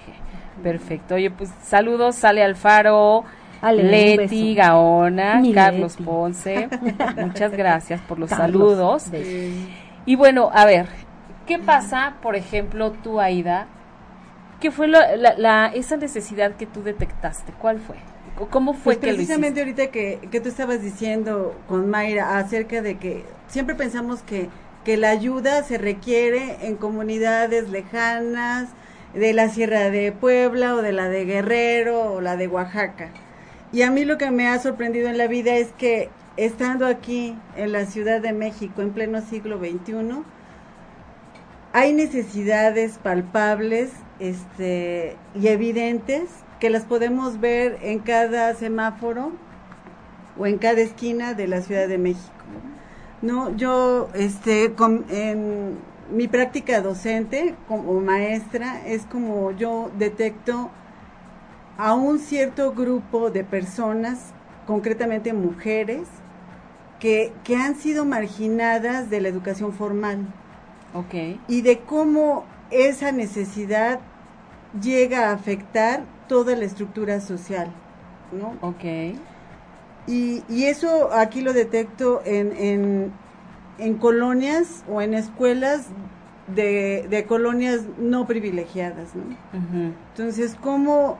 [0.62, 1.14] Perfecto.
[1.14, 3.24] Oye, pues saludos, Sale Alfaro,
[3.62, 6.68] Leti Gaona, Carlos Ponce.
[7.16, 9.10] Muchas gracias por los saludos.
[10.06, 10.88] Y bueno, a ver,
[11.46, 13.66] ¿qué pasa, por ejemplo, tú, Aida?
[14.60, 17.52] ¿Qué fue la, esa necesidad que tú detectaste?
[17.52, 17.96] ¿Cuál fue?
[18.50, 22.98] ¿Cómo fue pues que precisamente ahorita que, que tú estabas diciendo con Mayra acerca de
[22.98, 24.48] que siempre pensamos que,
[24.84, 28.68] que la ayuda se requiere en comunidades lejanas,
[29.16, 33.08] de la Sierra de Puebla o de la de Guerrero o la de Oaxaca.
[33.72, 37.34] Y a mí lo que me ha sorprendido en la vida es que estando aquí
[37.56, 40.22] en la Ciudad de México en pleno siglo XXI,
[41.72, 46.28] hay necesidades palpables este, y evidentes
[46.60, 49.32] que las podemos ver en cada semáforo
[50.38, 52.32] o en cada esquina de la Ciudad de México.
[53.22, 54.74] No, yo, este,
[55.08, 55.78] en
[56.12, 60.70] mi práctica docente como maestra es como yo detecto
[61.78, 64.32] a un cierto grupo de personas,
[64.66, 66.08] concretamente mujeres,
[67.00, 70.26] que, que han sido marginadas de la educación formal.
[70.94, 71.38] Ok.
[71.48, 74.00] Y de cómo esa necesidad
[74.80, 77.68] llega a afectar toda la estructura social,
[78.32, 78.54] ¿no?
[78.60, 78.84] Ok.
[80.06, 83.12] Y, y eso aquí lo detecto en, en,
[83.78, 85.86] en colonias o en escuelas
[86.54, 89.24] de, de colonias no privilegiadas, ¿no?
[90.16, 91.18] Entonces, ¿cómo,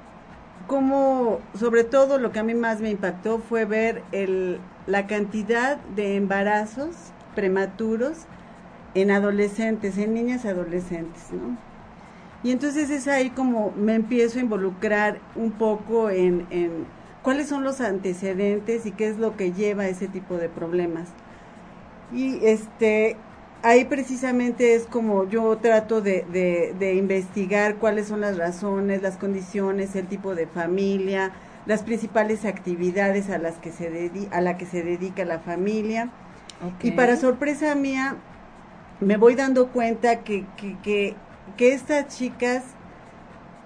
[0.69, 5.79] cómo, sobre todo lo que a mí más me impactó fue ver el, la cantidad
[5.97, 6.95] de embarazos
[7.35, 8.19] prematuros
[8.95, 11.57] en adolescentes, en niñas adolescentes, ¿no?
[12.43, 16.87] Y entonces es ahí como me empiezo a involucrar un poco en, en
[17.23, 21.17] cuáles son los antecedentes y qué es lo que lleva a ese tipo de problemas.
[22.11, 23.17] Y este
[23.63, 29.17] ahí precisamente es como yo trato de, de, de investigar cuáles son las razones, las
[29.17, 31.33] condiciones, el tipo de familia,
[31.67, 36.11] las principales actividades a las que se dedi a la que se dedica la familia.
[36.61, 36.85] Ok.
[36.85, 38.17] Y para sorpresa mía,
[39.01, 41.17] me voy dando cuenta que, que, que,
[41.57, 42.77] que estas chicas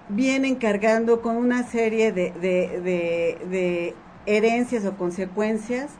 [0.09, 5.99] vienen cargando con una serie de, de, de, de herencias o consecuencias,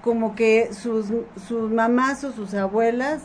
[0.00, 3.22] como que sus, sus mamás o sus abuelas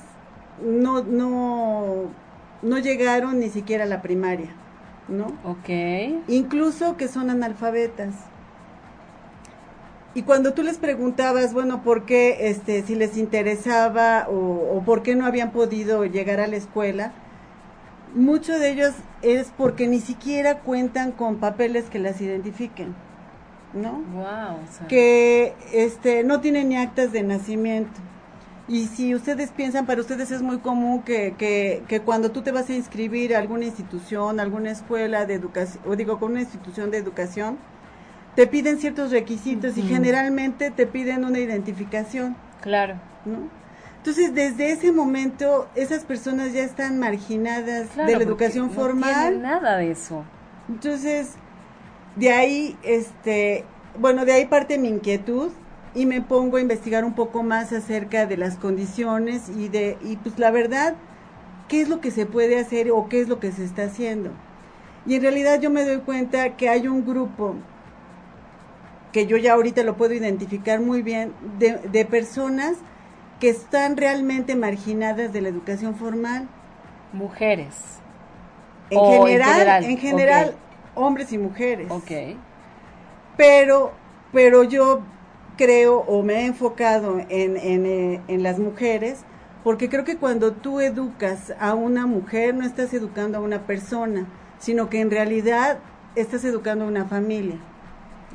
[0.58, 2.16] no, no,
[2.62, 4.56] no llegaron ni siquiera a la primaria,
[5.08, 5.40] ¿no?
[5.44, 5.70] Ok.
[6.28, 8.32] incluso que son analfabetas.
[10.14, 15.04] Y cuando tú les preguntabas, bueno, por qué, este, si les interesaba o, o por
[15.04, 17.14] qué no habían podido llegar a la escuela,
[18.16, 22.96] muchos de ellos es porque ni siquiera cuentan con papeles que las identifiquen,
[23.74, 24.02] ¿no?
[24.14, 24.64] Wow.
[24.64, 28.00] o sea, que este no tienen ni actas de nacimiento.
[28.68, 32.52] Y si ustedes piensan, para ustedes es muy común que, que, que cuando tú te
[32.52, 36.92] vas a inscribir a alguna institución, alguna escuela de educación, o digo, con una institución
[36.92, 37.58] de educación,
[38.36, 42.96] te piden ciertos requisitos y generalmente te piden una identificación, Claro.
[43.26, 43.50] ¿no?
[44.00, 49.14] Entonces, desde ese momento, esas personas ya están marginadas claro, de la educación no formal.
[49.14, 50.24] tienen nada de eso.
[50.70, 51.32] Entonces,
[52.16, 53.66] de ahí, este,
[54.00, 55.52] bueno, de ahí parte mi inquietud
[55.94, 60.16] y me pongo a investigar un poco más acerca de las condiciones y de, y
[60.16, 60.96] pues la verdad,
[61.68, 64.32] qué es lo que se puede hacer o qué es lo que se está haciendo.
[65.06, 67.56] Y en realidad yo me doy cuenta que hay un grupo
[69.12, 72.78] que yo ya ahorita lo puedo identificar muy bien, de, de personas
[73.40, 76.48] que están realmente marginadas de la educación formal.
[77.14, 77.76] Mujeres.
[78.90, 80.56] En O en general, en general,
[80.96, 81.88] hombres y mujeres.
[81.90, 82.12] Ok.
[83.38, 83.94] Pero,
[84.34, 85.02] pero yo
[85.58, 89.26] creo o me he enfocado en, en, eh, en las mujeres
[89.64, 94.26] porque creo que cuando tú educas a una mujer no estás educando a una persona,
[94.58, 95.80] sino que en realidad
[96.16, 97.58] estás educando a una familia.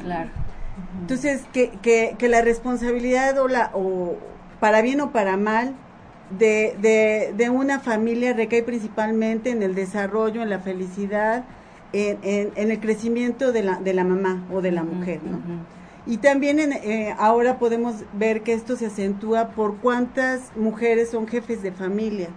[0.00, 0.30] Claro.
[1.00, 4.16] Entonces, que, que, que la responsabilidad o la, o
[4.60, 5.74] para bien o para mal,
[6.38, 11.44] de, de, de una familia recae principalmente en el desarrollo, en la felicidad,
[11.92, 15.40] en, en, en el crecimiento de la, de la mamá o de la mujer, ¿no?
[16.06, 21.26] Y también en, eh, ahora podemos ver que esto se acentúa por cuántas mujeres son
[21.26, 22.28] jefes de familia,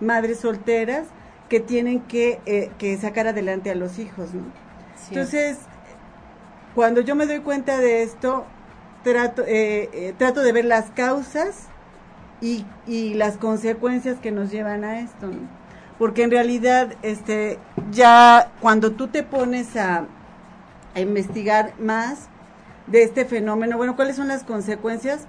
[0.00, 1.06] madres solteras
[1.48, 4.42] que tienen que, eh, que sacar adelante a los hijos, ¿no?
[4.96, 5.08] Sí.
[5.10, 5.58] Entonces,
[6.74, 8.46] cuando yo me doy cuenta de esto,
[9.02, 11.66] trato, eh, eh, trato de ver las causas
[12.40, 15.30] y, y las consecuencias que nos llevan a esto.
[15.98, 17.58] Porque en realidad, este,
[17.90, 20.06] ya cuando tú te pones a,
[20.94, 22.28] a investigar más
[22.86, 25.26] de este fenómeno, bueno, ¿cuáles son las consecuencias?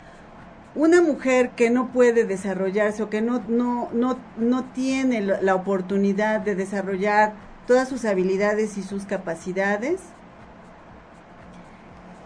[0.75, 5.53] Una mujer que no puede desarrollarse o que no, no, no, no tiene la la
[5.53, 7.33] oportunidad de desarrollar
[7.67, 10.01] todas sus habilidades y sus capacidades,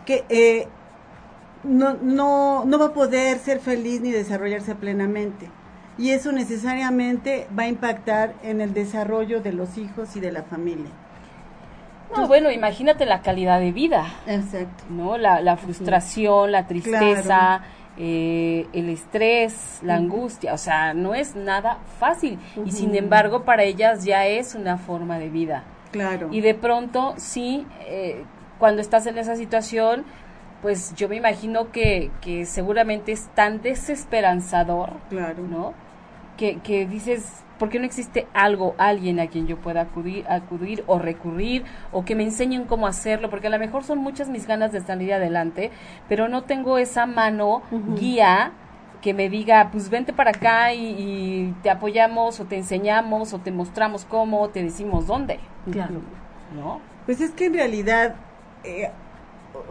[0.05, 0.67] que eh,
[1.67, 5.49] no, no, no va a poder ser feliz ni desarrollarse plenamente.
[5.97, 10.43] Y eso necesariamente va a impactar en el desarrollo de los hijos y de la
[10.43, 10.91] familia.
[12.15, 14.85] No, bueno, imagínate la calidad de vida, Exacto.
[14.89, 15.17] ¿no?
[15.17, 17.63] La, la frustración, la tristeza, Claro.
[17.97, 22.39] eh, el estrés, la angustia, o sea, no es nada fácil.
[22.65, 25.63] Y sin embargo, para ellas ya es una forma de vida.
[25.91, 26.29] Claro.
[26.31, 28.23] Y de pronto, sí, eh,
[28.57, 30.05] cuando estás en esa situación,
[30.67, 35.43] pues yo me imagino que, que seguramente es tan desesperanzador, claro.
[35.43, 35.73] ¿no?
[36.35, 40.83] Que, que dices, ¿por qué no existe algo, alguien a quien yo pueda acudir, acudir
[40.85, 43.29] o recurrir o que me enseñen cómo hacerlo?
[43.29, 45.71] Porque a lo mejor son muchas mis ganas de salir adelante,
[46.09, 47.61] pero no tengo esa mano
[47.95, 48.51] guía
[49.01, 53.39] que me diga, pues vente para acá y, y te apoyamos o te enseñamos o
[53.39, 55.39] te mostramos cómo o te decimos dónde,
[55.71, 56.01] Claro.
[56.53, 56.81] ¿no?
[57.05, 58.15] Pues es que en realidad
[58.65, 58.91] eh,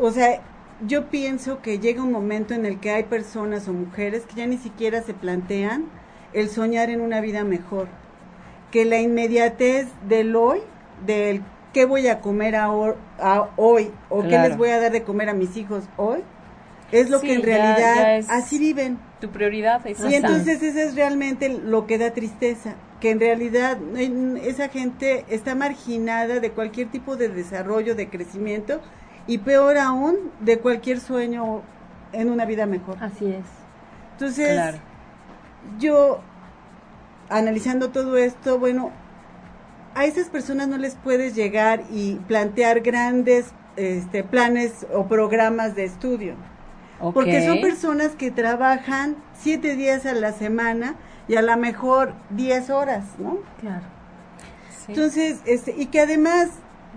[0.00, 0.40] o sea,
[0.84, 4.46] yo pienso que llega un momento en el que hay personas o mujeres que ya
[4.46, 5.86] ni siquiera se plantean
[6.32, 7.88] el soñar en una vida mejor,
[8.70, 10.60] que la inmediatez del hoy,
[11.06, 12.70] del qué voy a comer a,
[13.56, 16.20] hoy o qué les voy a dar de comer a mis hijos hoy,
[16.92, 18.98] es lo que en realidad así viven.
[19.20, 23.78] Tu prioridad es Y entonces eso es realmente lo que da tristeza, que en realidad
[24.42, 28.82] esa gente está marginada de cualquier tipo de desarrollo, de crecimiento
[29.26, 31.62] y peor aún de cualquier sueño
[32.12, 32.96] en una vida mejor.
[33.00, 33.44] Así es.
[34.12, 34.76] Entonces,
[35.78, 36.20] yo
[37.28, 38.92] analizando todo esto, bueno,
[39.94, 45.84] a esas personas no les puedes llegar y plantear grandes este, planes o programas de
[45.84, 46.34] estudio.
[47.12, 50.94] Porque son personas que trabajan siete días a la semana
[51.28, 53.38] y a lo mejor diez horas, ¿no?
[53.60, 53.84] Claro.
[54.88, 56.48] Entonces, este, y que además,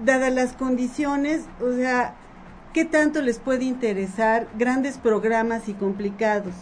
[0.05, 2.15] dadas las condiciones, o sea,
[2.73, 6.53] ¿qué tanto les puede interesar grandes programas y complicados?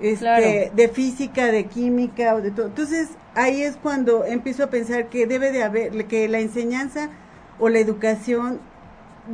[0.00, 2.66] Este, de física, de química o de todo.
[2.66, 7.08] Entonces, ahí es cuando empiezo a pensar que debe de haber, que la enseñanza
[7.58, 8.60] o la educación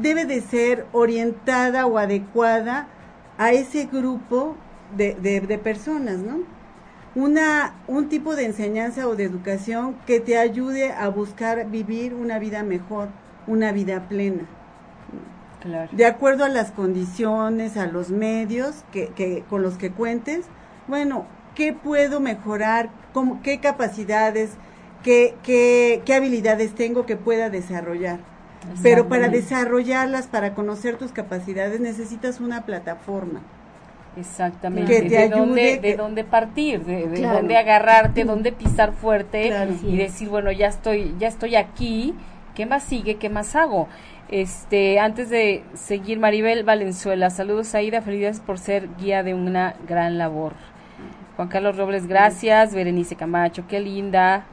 [0.00, 2.86] debe de ser orientada o adecuada
[3.38, 4.57] a ese grupo
[4.96, 6.40] de, de, personas, ¿no?
[7.14, 12.38] Una, un tipo de enseñanza o de educación que te ayude a buscar vivir una
[12.38, 13.08] vida mejor,
[13.46, 14.44] una vida plena.
[15.60, 15.90] Claro.
[15.92, 20.46] De acuerdo a las condiciones, a los medios que, que, con los que cuentes,
[20.88, 22.90] bueno, ¿qué puedo mejorar?
[23.12, 24.52] ¿Cómo, ¿Qué capacidades,
[25.04, 28.20] qué, qué, qué habilidades tengo que pueda desarrollar?
[28.82, 33.40] Pero para desarrollarlas, para conocer tus capacidades, necesitas una plataforma.
[34.16, 34.92] Exactamente.
[34.92, 39.52] Que te de, dónde, de dónde partir, de, dónde agarrarte, dónde pisar fuerte
[39.82, 42.14] y decir, bueno, ya estoy, ya estoy aquí,
[42.54, 43.16] ¿qué más sigue?
[43.16, 43.88] ¿Qué más hago?
[44.28, 50.18] Este, antes de seguir, Maribel Valenzuela, saludos Aida, felicidades por ser guía de una gran
[50.18, 50.54] labor.
[51.36, 52.74] Juan Carlos Robles, gracias.
[52.74, 54.44] Berenice Camacho, qué linda.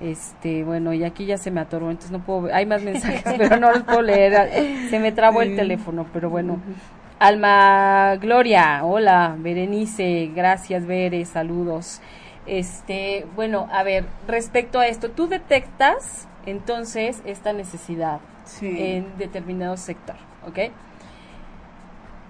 [0.00, 3.56] Este, bueno, y aquí ya se me atoró, entonces no puedo, hay más mensajes, pero
[3.56, 4.50] no los puedo leer,
[4.90, 6.60] se me trabó el teléfono, pero bueno.
[7.18, 12.02] Alma Gloria, hola, Berenice, gracias, Bere, saludos.
[12.46, 18.20] Este, bueno, a ver, respecto a esto, tú detectas entonces esta necesidad
[18.60, 20.70] en determinado sector, ¿ok?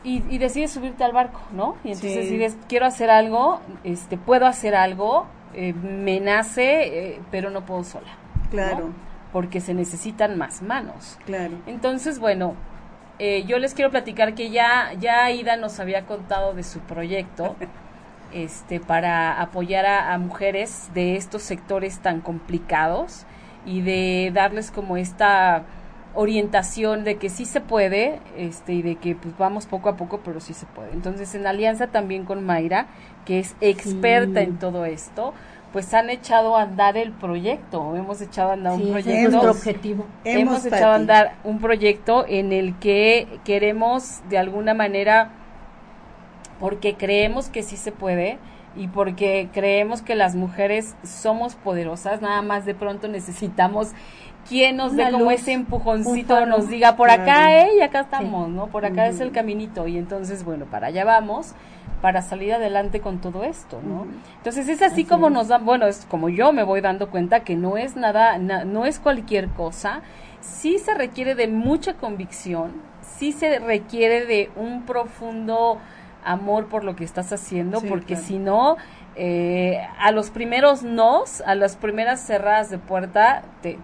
[0.04, 1.76] Y, y, decides subirte al barco, ¿no?
[1.82, 7.50] Y entonces decides, quiero hacer algo, este, puedo hacer algo, eh, me nace, eh, pero
[7.50, 8.16] no puedo sola.
[8.52, 8.90] Claro.
[9.32, 11.18] Porque se necesitan más manos.
[11.26, 11.56] Claro.
[11.66, 12.54] Entonces, bueno,
[13.18, 17.56] eh, yo les quiero platicar que ya, ya Aida nos había contado de su proyecto
[18.32, 23.24] este, para apoyar a, mujeres de estos sectores tan complicados
[23.64, 25.64] y de darles como esta
[26.14, 30.20] orientación de que sí se puede este y de que pues vamos poco a poco
[30.24, 30.92] pero sí se puede.
[30.92, 32.86] Entonces en alianza también con Mayra
[33.24, 35.34] que es experta en todo esto
[35.76, 37.94] pues han echado a andar el proyecto.
[37.94, 39.30] Hemos echado a andar un proyecto.
[39.30, 40.06] nuestro objetivo.
[40.24, 45.32] hemos, echado a andar un proyecto en el que queremos de alguna manera
[46.60, 48.38] porque creemos que sí se puede
[48.74, 53.88] y porque creemos que las mujeres somos poderosas, nada más de pronto necesitamos
[54.48, 58.68] quien nos dé como ese empujoncito, nos diga por acá, eh, y acá estamos, ¿no?
[58.68, 59.86] Por acá es el caminito.
[59.88, 61.52] Y entonces, bueno, para allá vamos,
[62.02, 64.06] para salir adelante con todo esto, ¿no?
[64.38, 67.56] Entonces es así, como nos dan, bueno, es como yo me voy dando cuenta que
[67.56, 70.02] no es nada, no es cualquier cosa,
[70.40, 72.72] sí se requiere de mucha convicción,
[73.02, 75.78] sí se requiere de un profundo
[76.24, 78.76] amor por lo que estás haciendo, porque si no,
[79.14, 83.78] eh, a los primeros nos, a las primeras cerradas de puerta, te,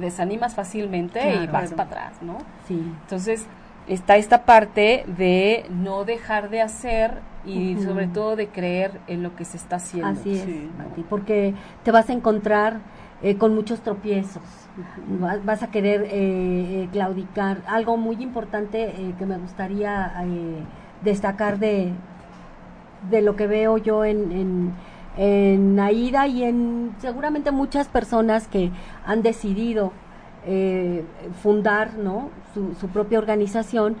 [0.00, 2.38] desanimas fácilmente y vas para atrás, ¿no?
[2.66, 2.82] Sí.
[3.02, 3.46] Entonces,
[3.86, 9.36] está esta parte de no dejar de hacer y sobre todo de creer en lo
[9.36, 10.08] que se está haciendo.
[10.08, 12.78] Así es, porque te vas a encontrar
[13.22, 14.42] eh, con muchos tropiezos.
[15.44, 17.58] Vas, a querer eh, claudicar.
[17.66, 20.12] Algo muy importante que me gustaría
[21.02, 21.92] destacar de,
[23.10, 24.72] de lo que veo yo en, en,
[25.16, 28.70] en Aida y en seguramente muchas personas que
[29.06, 29.92] han decidido
[30.46, 31.04] eh,
[31.42, 32.30] fundar ¿no?
[32.52, 33.96] su, su, propia organización,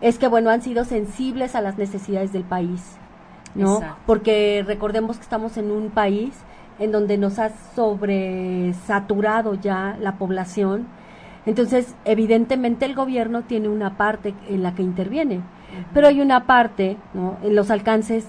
[0.00, 2.96] es que bueno, han sido sensibles a las necesidades del país,
[3.54, 3.80] ¿no?
[4.06, 6.32] Porque recordemos que estamos en un país
[6.78, 10.86] en donde nos ha sobresaturado ya la población,
[11.46, 15.42] entonces evidentemente el gobierno tiene una parte en la que interviene
[15.92, 17.36] pero hay una parte, ¿no?
[17.42, 18.26] En los alcances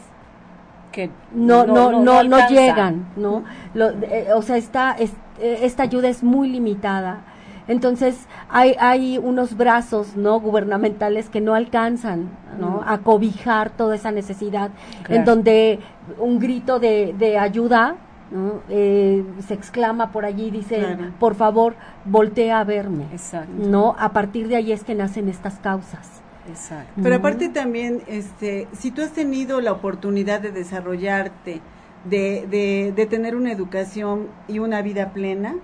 [0.92, 3.44] que no no no no, llegan, ¿no?
[3.74, 7.22] Lo, eh, o sea, esta eh, esta ayuda es muy limitada.
[7.68, 10.40] Entonces, hay, hay unos brazos, ¿no?
[10.40, 12.84] Gubernamentales que no alcanzan, ¿no?
[12.86, 14.72] A cobijar toda esa necesidad,
[15.08, 15.80] en donde
[16.18, 17.96] un grito de, de ayuda,
[18.32, 18.62] ¿no?
[18.70, 23.06] Eh, se exclama por allí, dice, por favor, voltea a verme.
[23.12, 23.52] Exacto.
[23.58, 23.96] ¿No?
[24.00, 26.22] A partir de ahí es que nacen estas causas.
[26.50, 27.02] Exacto.
[27.04, 31.62] Pero aparte también, este, si tú has tenido la oportunidad de desarrollarte,
[32.06, 35.56] de, de, de tener una educación y una vida plena,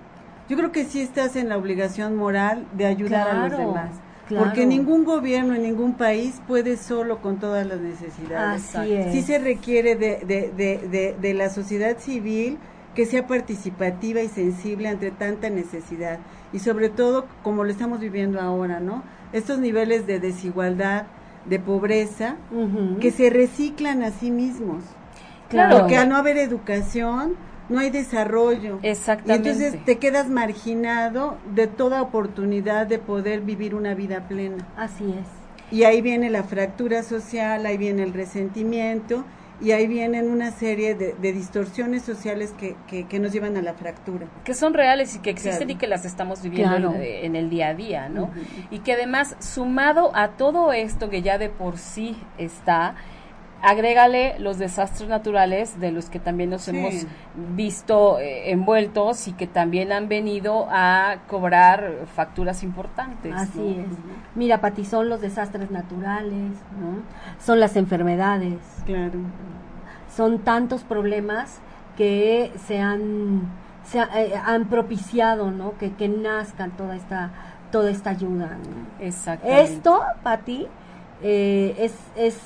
[0.48, 3.90] yo creo que sí estás en la obligación moral de ayudar a los demás.
[4.28, 8.74] Porque ningún gobierno en ningún país puede solo con todas las necesidades.
[8.74, 9.12] Así es.
[9.12, 12.58] Sí se requiere de, de, de, de, la sociedad civil
[12.94, 16.18] que sea participativa y sensible ante tanta necesidad.
[16.52, 19.02] Y sobre todo, como lo estamos viviendo ahora, ¿no?
[19.32, 21.06] Estos niveles de desigualdad,
[21.46, 22.36] de pobreza,
[23.00, 24.82] que se reciclan a sí mismos.
[25.48, 25.78] Claro.
[25.78, 27.34] Porque al no haber educación,
[27.68, 28.78] no hay desarrollo.
[28.82, 29.48] Exactamente.
[29.48, 34.66] Y entonces te quedas marginado de toda oportunidad de poder vivir una vida plena.
[34.76, 35.26] Así es.
[35.70, 39.24] Y ahí viene la fractura social, ahí viene el resentimiento
[39.60, 44.26] y ahí vienen una serie de, distorsiones sociales que, que, nos llevan a la fractura.
[44.44, 47.74] Que son reales y que existen y que las estamos viviendo en, el día a
[47.74, 48.30] día, ¿no?
[48.70, 52.94] Y que además, sumado a todo esto que ya de por sí está,
[53.62, 57.06] agrégale los desastres naturales de los que también nos hemos
[57.56, 63.32] visto eh, envueltos y que también han venido a cobrar facturas importantes.
[63.34, 63.98] Así es.
[64.34, 67.02] Mira, Pati, son los desastres naturales, ¿no?
[67.44, 68.58] Son las enfermedades.
[68.86, 69.18] Claro.
[70.14, 71.58] Son tantos problemas
[71.96, 73.42] que se han,
[73.84, 75.76] se eh, han propiciado, ¿no?
[75.78, 77.30] Que, que nazcan toda esta
[77.70, 78.56] toda esta ayuda.
[79.00, 79.62] Exactamente.
[79.62, 80.66] Esto, Pati,
[81.22, 82.40] eh, es, es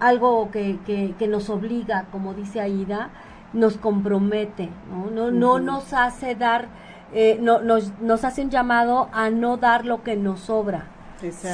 [0.00, 3.10] algo que, que, nos obliga, como dice Aida,
[3.52, 6.68] nos compromete, no, no, no nos hace dar,
[7.12, 10.86] eh, no, nos, nos hace un llamado a no dar lo que nos sobra,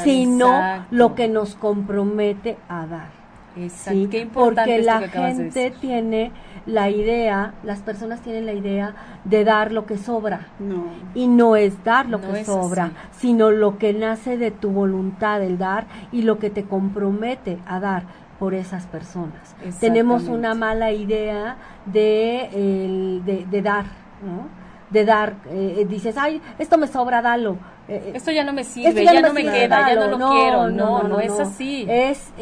[0.05, 3.27] sino lo que nos compromete a dar.
[3.57, 4.11] Exacto.
[4.11, 6.31] Qué porque la gente tiene
[6.67, 8.95] la idea, las personas tienen la idea
[9.25, 10.49] de dar lo que sobra.
[10.59, 10.85] No.
[11.15, 15.57] Y no es dar lo que sobra, sino lo que nace de tu voluntad, el
[15.57, 19.57] dar y lo que te compromete a dar por esas personas.
[19.81, 21.57] Tenemos una mala idea
[21.87, 23.21] de,
[23.51, 23.85] de, dar,
[24.23, 24.49] ¿no?
[24.91, 27.57] De dar, eh, dices, ay, esto me sobra, dalo.
[27.89, 30.71] Eh, eh, esto ya no me sirve, ya, no me queda, ya no lo quiero.
[30.71, 31.87] No, no, es así.
[31.89, 32.33] Es,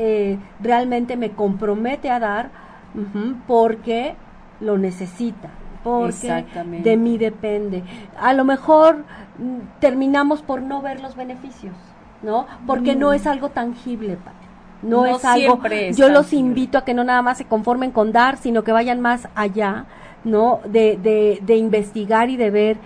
[0.61, 2.51] realmente me compromete a dar
[3.47, 4.17] porque
[4.61, 5.51] lo necesita,
[5.83, 6.45] porque
[6.83, 7.83] de mí depende.
[8.19, 9.05] A lo mejor
[9.39, 11.75] mm, terminamos por no ver los beneficios,
[12.23, 12.47] ¿no?
[12.67, 13.15] Porque no mm.
[13.15, 14.44] es algo tangible, para
[14.85, 15.61] no, es algo,
[15.93, 19.01] yo los invito a que no nada más se conformen con dar, sino que vayan
[19.01, 19.87] más allá,
[20.25, 20.61] ¿no?
[20.67, 22.77] De, de, de investigar y de ver,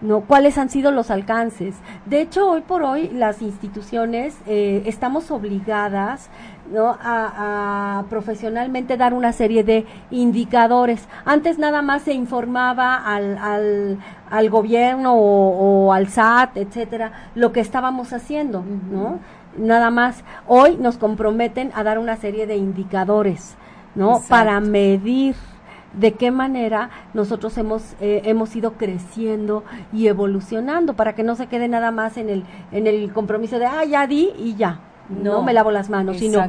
[0.00, 0.22] ¿no?
[0.22, 1.74] ¿Cuáles han sido los alcances?
[2.06, 6.30] De hecho, hoy por hoy las instituciones eh, estamos obligadas,
[6.72, 6.96] ¿no?
[7.00, 11.06] A, a, profesionalmente dar una serie de indicadores.
[11.24, 13.98] Antes nada más se informaba al, al,
[14.30, 19.18] al gobierno o, o, al SAT, etcétera, lo que estábamos haciendo, ¿no?
[19.56, 20.24] Nada más.
[20.46, 23.56] Hoy nos comprometen a dar una serie de indicadores,
[23.94, 24.20] ¿no?
[24.28, 25.34] Para medir
[25.92, 31.48] de qué manera nosotros hemos eh, hemos ido creciendo y evolucionando para que no se
[31.48, 34.78] quede nada más en el en el compromiso de ah ya di y ya
[35.08, 36.46] no, me lavo las manos sino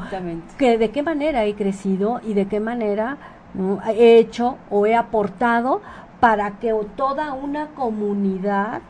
[0.59, 3.17] que de qué manera he crecido y de qué manera
[3.95, 5.81] he hecho o he aportado
[6.19, 8.81] para que toda una comunidad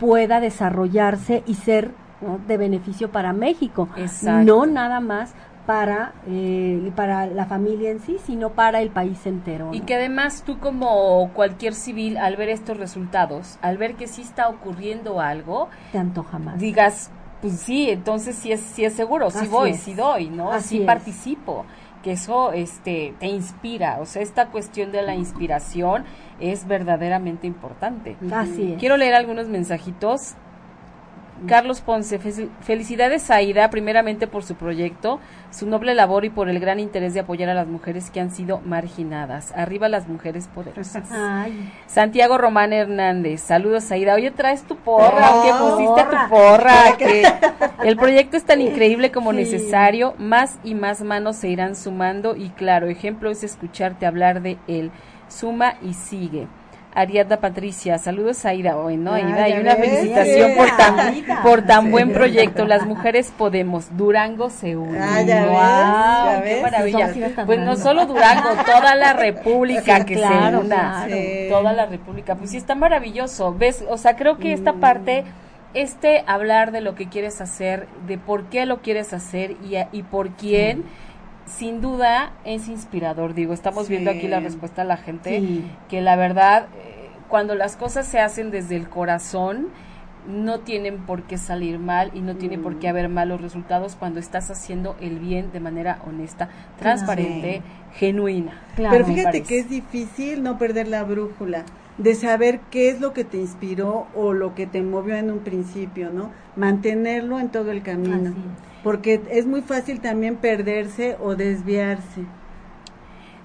[0.00, 1.90] pueda desarrollarse y ser
[2.46, 3.88] de beneficio para México,
[4.22, 5.34] no nada más
[5.66, 9.70] para, eh, para la familia en sí, sino para el país entero.
[9.72, 14.22] Y que además tú como cualquier civil, al ver estos resultados, al ver que sí
[14.22, 16.58] está ocurriendo algo, te antoja más.
[16.58, 17.10] Digas,
[17.40, 20.58] pues sí, entonces sí es, sí es seguro, sí voy, sí doy, ¿no?
[20.60, 21.64] sí participo
[22.02, 26.04] que eso este te inspira, o sea, esta cuestión de la inspiración
[26.38, 28.16] es verdaderamente importante.
[28.30, 30.34] Así Quiero leer algunos mensajitos
[31.46, 35.20] Carlos Ponce, felicidades a primeramente por su proyecto,
[35.50, 38.30] su noble labor y por el gran interés de apoyar a las mujeres que han
[38.30, 39.52] sido marginadas.
[39.56, 41.08] Arriba las mujeres poderosas.
[41.86, 44.14] Santiago Román Hernández, saludos Aida.
[44.14, 47.24] Oye, traes tu porra, que pusiste tu porra, que
[47.84, 52.50] el proyecto es tan increíble como necesario, más y más manos se irán sumando y
[52.50, 54.90] claro, ejemplo es escucharte hablar de él.
[55.28, 56.46] Suma y sigue.
[56.94, 59.14] Ariadna Patricia, saludos a Aida hoy, ¿no?
[59.14, 62.64] Aida, y una felicitación por tan, por tan buen proyecto.
[62.66, 63.96] Las mujeres podemos.
[63.96, 65.00] Durango se une.
[65.00, 67.12] Ah, ya ¡Qué maravilla!
[67.46, 71.08] Pues no solo Durango, toda la República que se una.
[71.48, 72.36] Toda la República.
[72.36, 73.52] Pues sí, está maravilloso.
[73.52, 73.84] ¿Ves?
[73.88, 74.80] O sea, creo que esta mm.
[74.80, 75.24] parte
[75.74, 80.02] este hablar de lo que quieres hacer, de por qué lo quieres hacer y, y
[80.04, 80.84] por quién,
[81.46, 83.34] sin duda es inspirador.
[83.34, 87.76] Digo, estamos viendo aquí la respuesta a la gente, que la verdad, eh, cuando las
[87.76, 89.68] cosas se hacen desde el corazón,
[90.26, 92.90] no tienen por qué salir mal y no tiene por qué mm.
[92.90, 97.62] haber malos resultados cuando estás haciendo el bien de manera honesta, transparente,
[97.94, 98.62] genuina.
[98.76, 101.64] Pero fíjate que es difícil no perder la brújula
[101.98, 105.40] de saber qué es lo que te inspiró o lo que te movió en un
[105.40, 106.30] principio, ¿no?
[106.56, 108.34] Mantenerlo en todo el camino
[108.84, 112.26] porque es muy fácil también perderse o desviarse.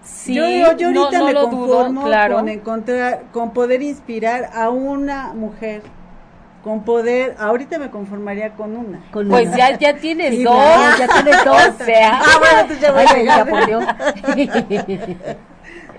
[0.04, 5.82] Sí, yo, yo ahorita me conformo con encontrar, con poder inspirar a una mujer,
[6.62, 9.00] con poder, ahorita me conformaría con una.
[9.12, 12.20] pues ya, ya tienes dos, ya tienes dos, o sea.
[12.22, 13.06] Ah, bueno, tú ya, voy
[14.36, 15.38] por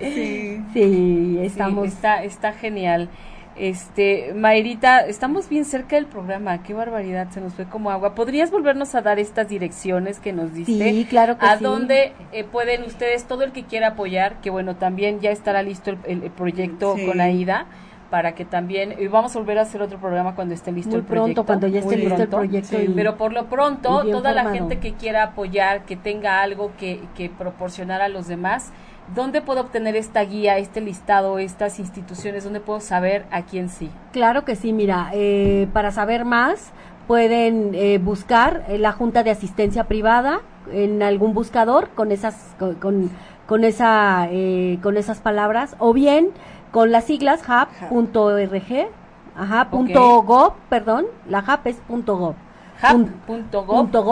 [0.01, 0.63] Sí.
[0.73, 1.87] sí, estamos.
[1.87, 3.09] está, está genial.
[3.55, 8.15] Este, Mayrita, estamos bien cerca del programa, qué barbaridad, se nos fue como agua.
[8.15, 10.89] ¿Podrías volvernos a dar estas direcciones que nos diste?
[10.89, 14.77] Sí, claro que ¿A dónde eh, pueden ustedes, todo el que quiera apoyar, que bueno,
[14.77, 17.65] también ya estará listo el, proyecto con AIDA?
[18.09, 21.03] para que también y vamos a volver a hacer otro programa cuando esté listo el
[21.03, 21.45] proyecto.
[21.45, 22.77] pronto, cuando ya esté listo el proyecto.
[22.93, 27.29] pero por lo pronto, toda la gente que quiera apoyar, que tenga algo que, que
[27.29, 28.73] proporcionar a los demás,
[29.15, 32.45] ¿Dónde puedo obtener esta guía, este listado, estas instituciones?
[32.45, 33.89] ¿Dónde puedo saber a quién sí?
[34.13, 36.71] Claro que sí, mira, eh, para saber más
[37.07, 40.41] pueden eh, buscar la Junta de Asistencia Privada
[40.71, 43.09] en algún buscador con esas, con,
[43.47, 46.29] con, esa, eh, con esas palabras o bien
[46.71, 48.87] con las siglas hub.org,
[49.35, 52.35] ajá, punto gov, perdón, la hub es punto gov.
[52.81, 54.07] Hub.gov.mx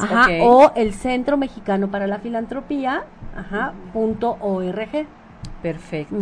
[0.00, 3.04] ajá, o el Centro Mexicano para la Filantropía
[3.36, 5.06] ajá, punto org.
[5.62, 6.16] Perfecto.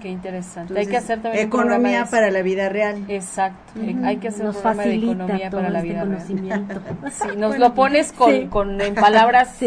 [0.01, 0.79] Qué interesante.
[0.79, 3.05] hay que hacer también economía para la vida real.
[3.09, 3.73] Exacto.
[4.05, 6.81] Hay que hacer un programa de economía para la este vida conocimiento.
[6.81, 7.13] real.
[7.13, 9.59] Sí, nos lo pones con, con en palabras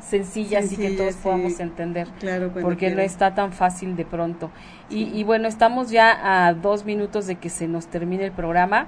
[0.00, 2.08] sencillas y que todos podamos entender.
[2.20, 4.50] Claro, porque no está tan fácil de pronto.
[4.88, 8.86] Y, y bueno, estamos ya a dos minutos de que se nos termine el programa.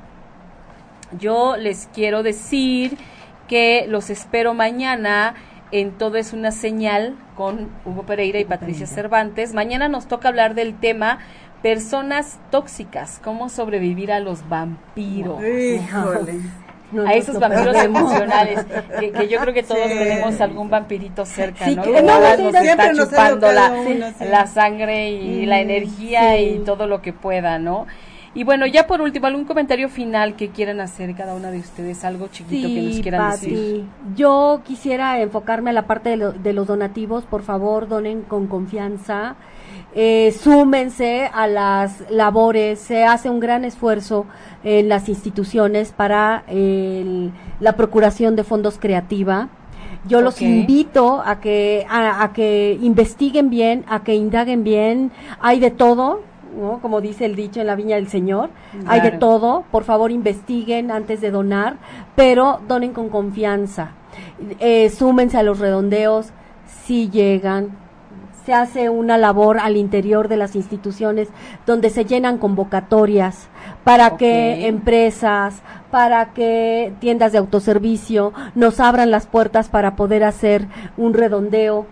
[1.18, 2.96] Yo les quiero decir
[3.48, 5.34] que los espero mañana
[5.70, 9.54] en Todo es una señal con Hugo Pereira y Patricia Cervantes.
[9.54, 11.18] Mañana nos toca hablar del tema
[11.62, 15.40] personas tóxicas, cómo sobrevivir a los vampiros.
[17.06, 18.64] a esos vampiros emocionales,
[18.98, 21.82] que, yo creo que todos tenemos algún vampirito cerca, ¿no?
[21.82, 27.86] Que nos está chupando la, sangre y la energía y todo lo que pueda, ¿no?
[28.34, 32.04] Y bueno, ya por último, algún comentario final que quieran hacer cada una de ustedes,
[32.04, 33.84] algo chiquito que nos quieran decir.
[34.14, 39.36] Yo quisiera enfocarme a la parte de, los donativos, por favor, donen con confianza.
[39.94, 44.26] Eh, súmense a las labores, se hace un gran esfuerzo
[44.62, 49.48] en las instituciones para la procuración de fondos creativa.
[50.06, 55.10] Yo los invito a que, a, que investiguen bien, a que indaguen bien,
[55.40, 56.22] hay de todo,
[56.80, 58.51] como dice el dicho en la viña del Señor.
[58.86, 61.76] Hay de todo, por favor investiguen antes de donar,
[62.16, 63.92] pero donen con confianza.
[64.59, 66.32] Eh, súmense a los redondeos
[66.84, 67.76] si llegan.
[68.44, 71.28] Se hace una labor al interior de las instituciones
[71.66, 73.49] donde se llenan convocatorias
[73.84, 80.66] para que empresas, para que tiendas de autoservicio nos abran las puertas para poder hacer
[80.96, 81.86] un redondeo.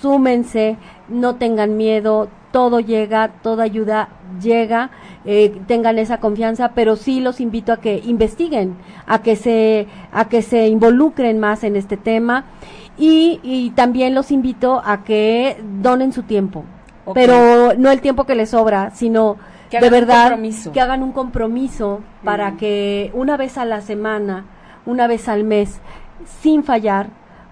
[0.00, 0.78] Súmense,
[1.10, 4.08] no tengan miedo, todo llega, toda ayuda
[4.42, 4.90] llega,
[5.24, 8.76] eh, tengan esa confianza, pero sí los invito a que investiguen,
[9.06, 12.44] a que se, a que se involucren más en este tema.
[12.98, 16.64] Y, y también los invito a que donen su tiempo,
[17.14, 19.38] pero no el tiempo que les sobra, sino
[19.70, 20.38] de verdad
[20.72, 24.44] que hagan un compromiso para que una vez a la semana,
[24.84, 25.80] una vez al mes,
[26.42, 27.08] sin fallar,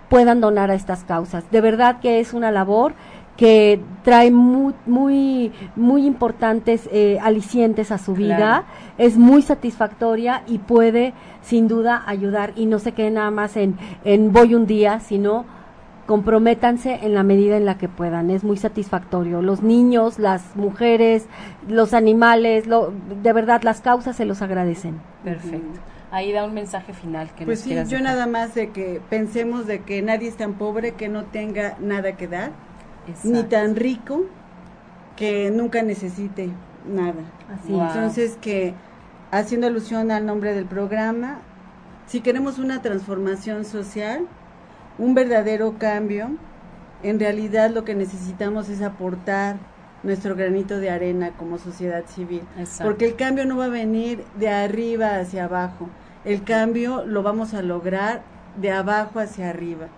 [0.09, 1.51] puedan donar a estas causas.
[1.51, 2.94] De verdad que es una labor
[3.39, 8.64] que trae muy, muy, muy importantes eh, alicientes a su vida,
[8.99, 13.78] es muy satisfactoria y puede sin duda ayudar y no se quede nada más en,
[14.05, 15.47] en voy un día, sino
[16.07, 19.41] comprométanse en la medida en la que puedan, es muy satisfactorio.
[19.41, 21.26] Los niños, las mujeres,
[21.68, 25.01] los animales, lo, de verdad las causas se los agradecen.
[25.22, 25.78] Perfecto.
[26.11, 29.82] Ahí da un mensaje final que Pues sí, yo nada más de que pensemos de
[29.82, 32.67] que nadie es tan pobre que no tenga nada que dar
[33.24, 34.24] ni tan rico
[35.16, 36.50] que nunca necesite
[36.86, 37.22] nada.
[37.52, 37.72] Así.
[37.72, 38.74] Entonces que
[39.30, 41.38] haciendo alusión al nombre del programa,
[42.06, 44.26] si queremos una transformación social,
[44.98, 46.30] un verdadero cambio,
[47.02, 49.56] en realidad lo que necesitamos es aportar
[50.02, 52.42] nuestro granito de arena como sociedad civil,
[52.82, 55.88] porque el cambio no va a venir de arriba hacia abajo,
[56.24, 58.22] el cambio lo vamos a lograr
[58.61, 59.88] de abajo hacia arriba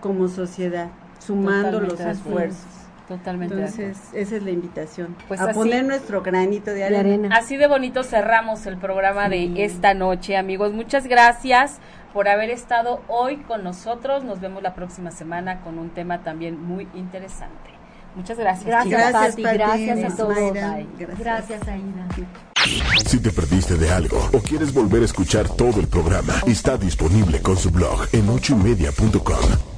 [0.00, 2.78] como sociedad sumando los esfuerzos.
[3.08, 3.54] Totalmente.
[3.54, 5.16] Entonces, esa es la invitación.
[5.28, 7.30] Pues a poner nuestro granito de arena.
[7.32, 10.74] Así de bonito cerramos el programa de esta noche, amigos.
[10.74, 11.78] Muchas gracias
[12.12, 14.24] por haber estado hoy con nosotros.
[14.24, 17.70] Nos vemos la próxima semana con un tema también muy interesante.
[18.14, 18.66] Muchas gracias.
[18.66, 19.42] Gracias, Pati.
[19.42, 20.52] Gracias a todos.
[20.52, 21.18] Gracias.
[21.18, 22.08] gracias, Aida.
[23.06, 27.40] Si te perdiste de algo o quieres volver a escuchar todo el programa, está disponible
[27.40, 29.77] con su blog en ochoymedia.com